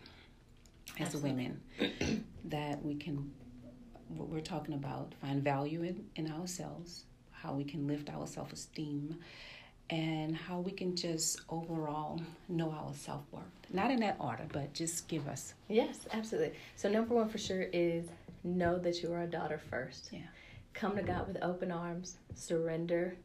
[1.00, 1.52] as Absolutely.
[1.80, 3.32] women that we can,
[4.08, 8.52] what we're talking about, find value in, in ourselves, how we can lift our self
[8.52, 9.16] esteem,
[9.92, 13.44] and how we can just overall know our self worth.
[13.72, 15.54] Not in that order, but just give us.
[15.68, 16.58] Yes, absolutely.
[16.76, 18.08] So, number one for sure is
[18.44, 20.10] know that you are a daughter first.
[20.12, 20.20] Yeah.
[20.74, 23.16] Come to God with open arms, surrender,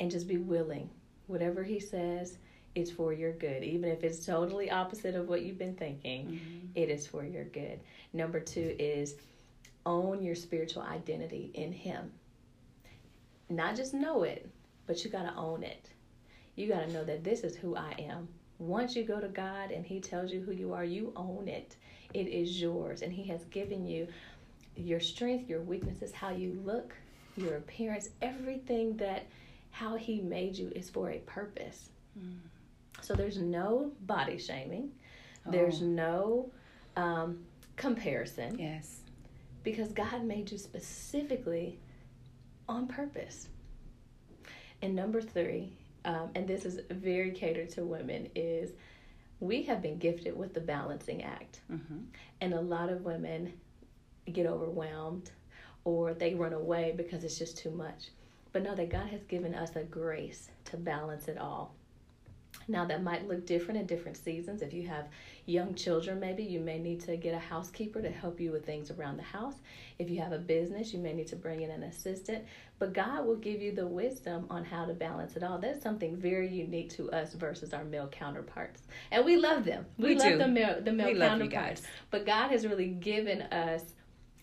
[0.00, 0.88] and just be willing.
[1.26, 2.38] Whatever He says,
[2.74, 3.62] it's for your good.
[3.62, 6.66] Even if it's totally opposite of what you've been thinking, mm-hmm.
[6.74, 7.80] it is for your good.
[8.14, 9.16] Number two is
[9.84, 12.12] own your spiritual identity in Him.
[13.50, 14.48] Not just know it,
[14.86, 15.90] but you got to own it.
[16.58, 18.26] You got to know that this is who I am.
[18.58, 21.76] Once you go to God and He tells you who you are, you own it.
[22.14, 23.02] It is yours.
[23.02, 24.08] And He has given you
[24.74, 26.94] your strength, your weaknesses, how you look,
[27.36, 29.26] your appearance, everything that
[29.70, 31.90] how He made you is for a purpose.
[32.18, 32.38] Mm.
[33.02, 34.90] So there's no body shaming,
[35.46, 35.52] oh.
[35.52, 36.50] there's no
[36.96, 37.44] um,
[37.76, 38.58] comparison.
[38.58, 39.02] Yes.
[39.62, 41.78] Because God made you specifically
[42.68, 43.46] on purpose.
[44.82, 45.72] And number three,
[46.08, 48.72] um, and this is very catered to women, is
[49.40, 51.60] we have been gifted with the balancing act.
[51.70, 51.98] Mm-hmm.
[52.40, 53.52] And a lot of women
[54.32, 55.30] get overwhelmed
[55.84, 58.08] or they run away because it's just too much.
[58.52, 61.74] But know that God has given us a grace to balance it all.
[62.68, 64.60] Now, that might look different in different seasons.
[64.60, 65.08] If you have
[65.46, 68.90] young children, maybe you may need to get a housekeeper to help you with things
[68.90, 69.54] around the house.
[69.98, 72.44] If you have a business, you may need to bring in an assistant.
[72.78, 75.58] But God will give you the wisdom on how to balance it all.
[75.58, 78.82] That's something very unique to us versus our male counterparts.
[79.10, 79.86] And we love them.
[79.96, 80.38] We, we love do.
[80.38, 81.82] the male, the male counterparts.
[82.10, 83.82] But God has really given us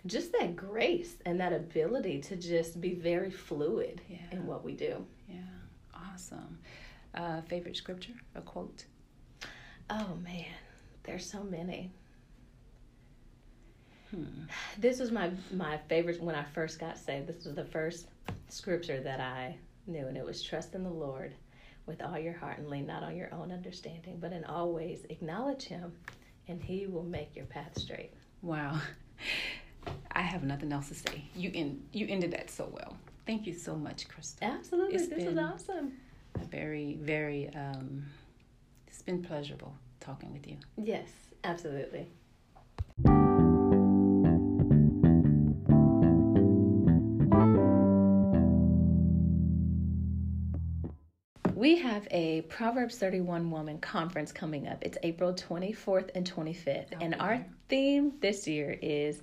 [0.05, 4.17] just that grace and that ability to just be very fluid yeah.
[4.31, 5.05] in what we do.
[5.27, 5.39] Yeah,
[5.93, 6.59] awesome.
[7.15, 8.83] Uh, favorite scripture, a quote?
[9.89, 10.45] Oh man,
[11.03, 11.89] there's so many.
[14.11, 14.25] Hmm.
[14.77, 17.27] This was my my favorite when I first got saved.
[17.27, 18.07] This was the first
[18.49, 19.55] scripture that I
[19.87, 21.33] knew, and it was trust in the Lord
[21.85, 25.05] with all your heart and lean not on your own understanding, but in all ways
[25.09, 25.93] acknowledge Him,
[26.49, 28.11] and He will make your path straight.
[28.41, 28.81] Wow,
[30.11, 31.23] I have nothing else to say.
[31.33, 32.97] You in you ended that so well.
[33.25, 34.49] Thank you so much, Crystal.
[34.49, 35.93] Absolutely, it's this was awesome
[36.43, 38.05] very, very, um,
[38.87, 40.57] it's been pleasurable talking with you.
[40.77, 41.09] Yes,
[41.43, 42.07] absolutely.
[51.55, 54.77] We have a Proverbs 31 Woman conference coming up.
[54.81, 56.87] It's April 24th and 25th.
[56.93, 59.21] Oh, and our theme this year is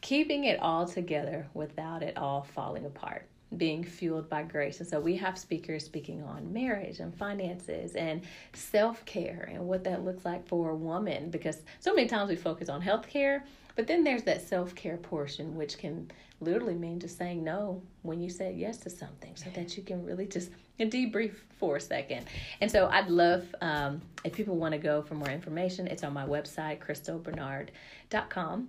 [0.00, 4.80] keeping it all together without it all falling apart being fueled by grace.
[4.80, 8.22] And so we have speakers speaking on marriage and finances and
[8.54, 12.36] self care and what that looks like for a woman because so many times we
[12.36, 13.44] focus on health care,
[13.74, 18.20] but then there's that self care portion, which can literally mean just saying no when
[18.20, 22.26] you said yes to something so that you can really just debrief for a second.
[22.60, 26.12] And so I'd love um, if people want to go for more information, it's on
[26.12, 28.68] my website, crystalbernard.com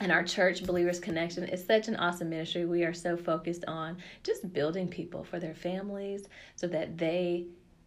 [0.00, 2.64] and our church believers connection is such an awesome ministry.
[2.64, 7.46] We are so focused on just building people for their families so that they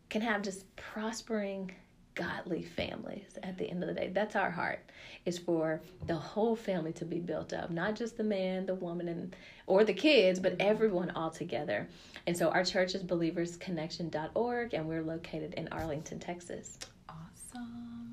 [0.10, 1.72] can have just prospering
[2.14, 4.10] godly families at the end of the day.
[4.14, 4.80] That's our heart
[5.26, 9.10] is for the whole family to be built up not just the man the woman
[9.10, 9.36] and
[9.68, 11.90] or the kids but everyone all together.
[12.28, 16.80] And so our church is believersconnection.org and we're located in arlington texas.
[17.10, 18.05] Awesome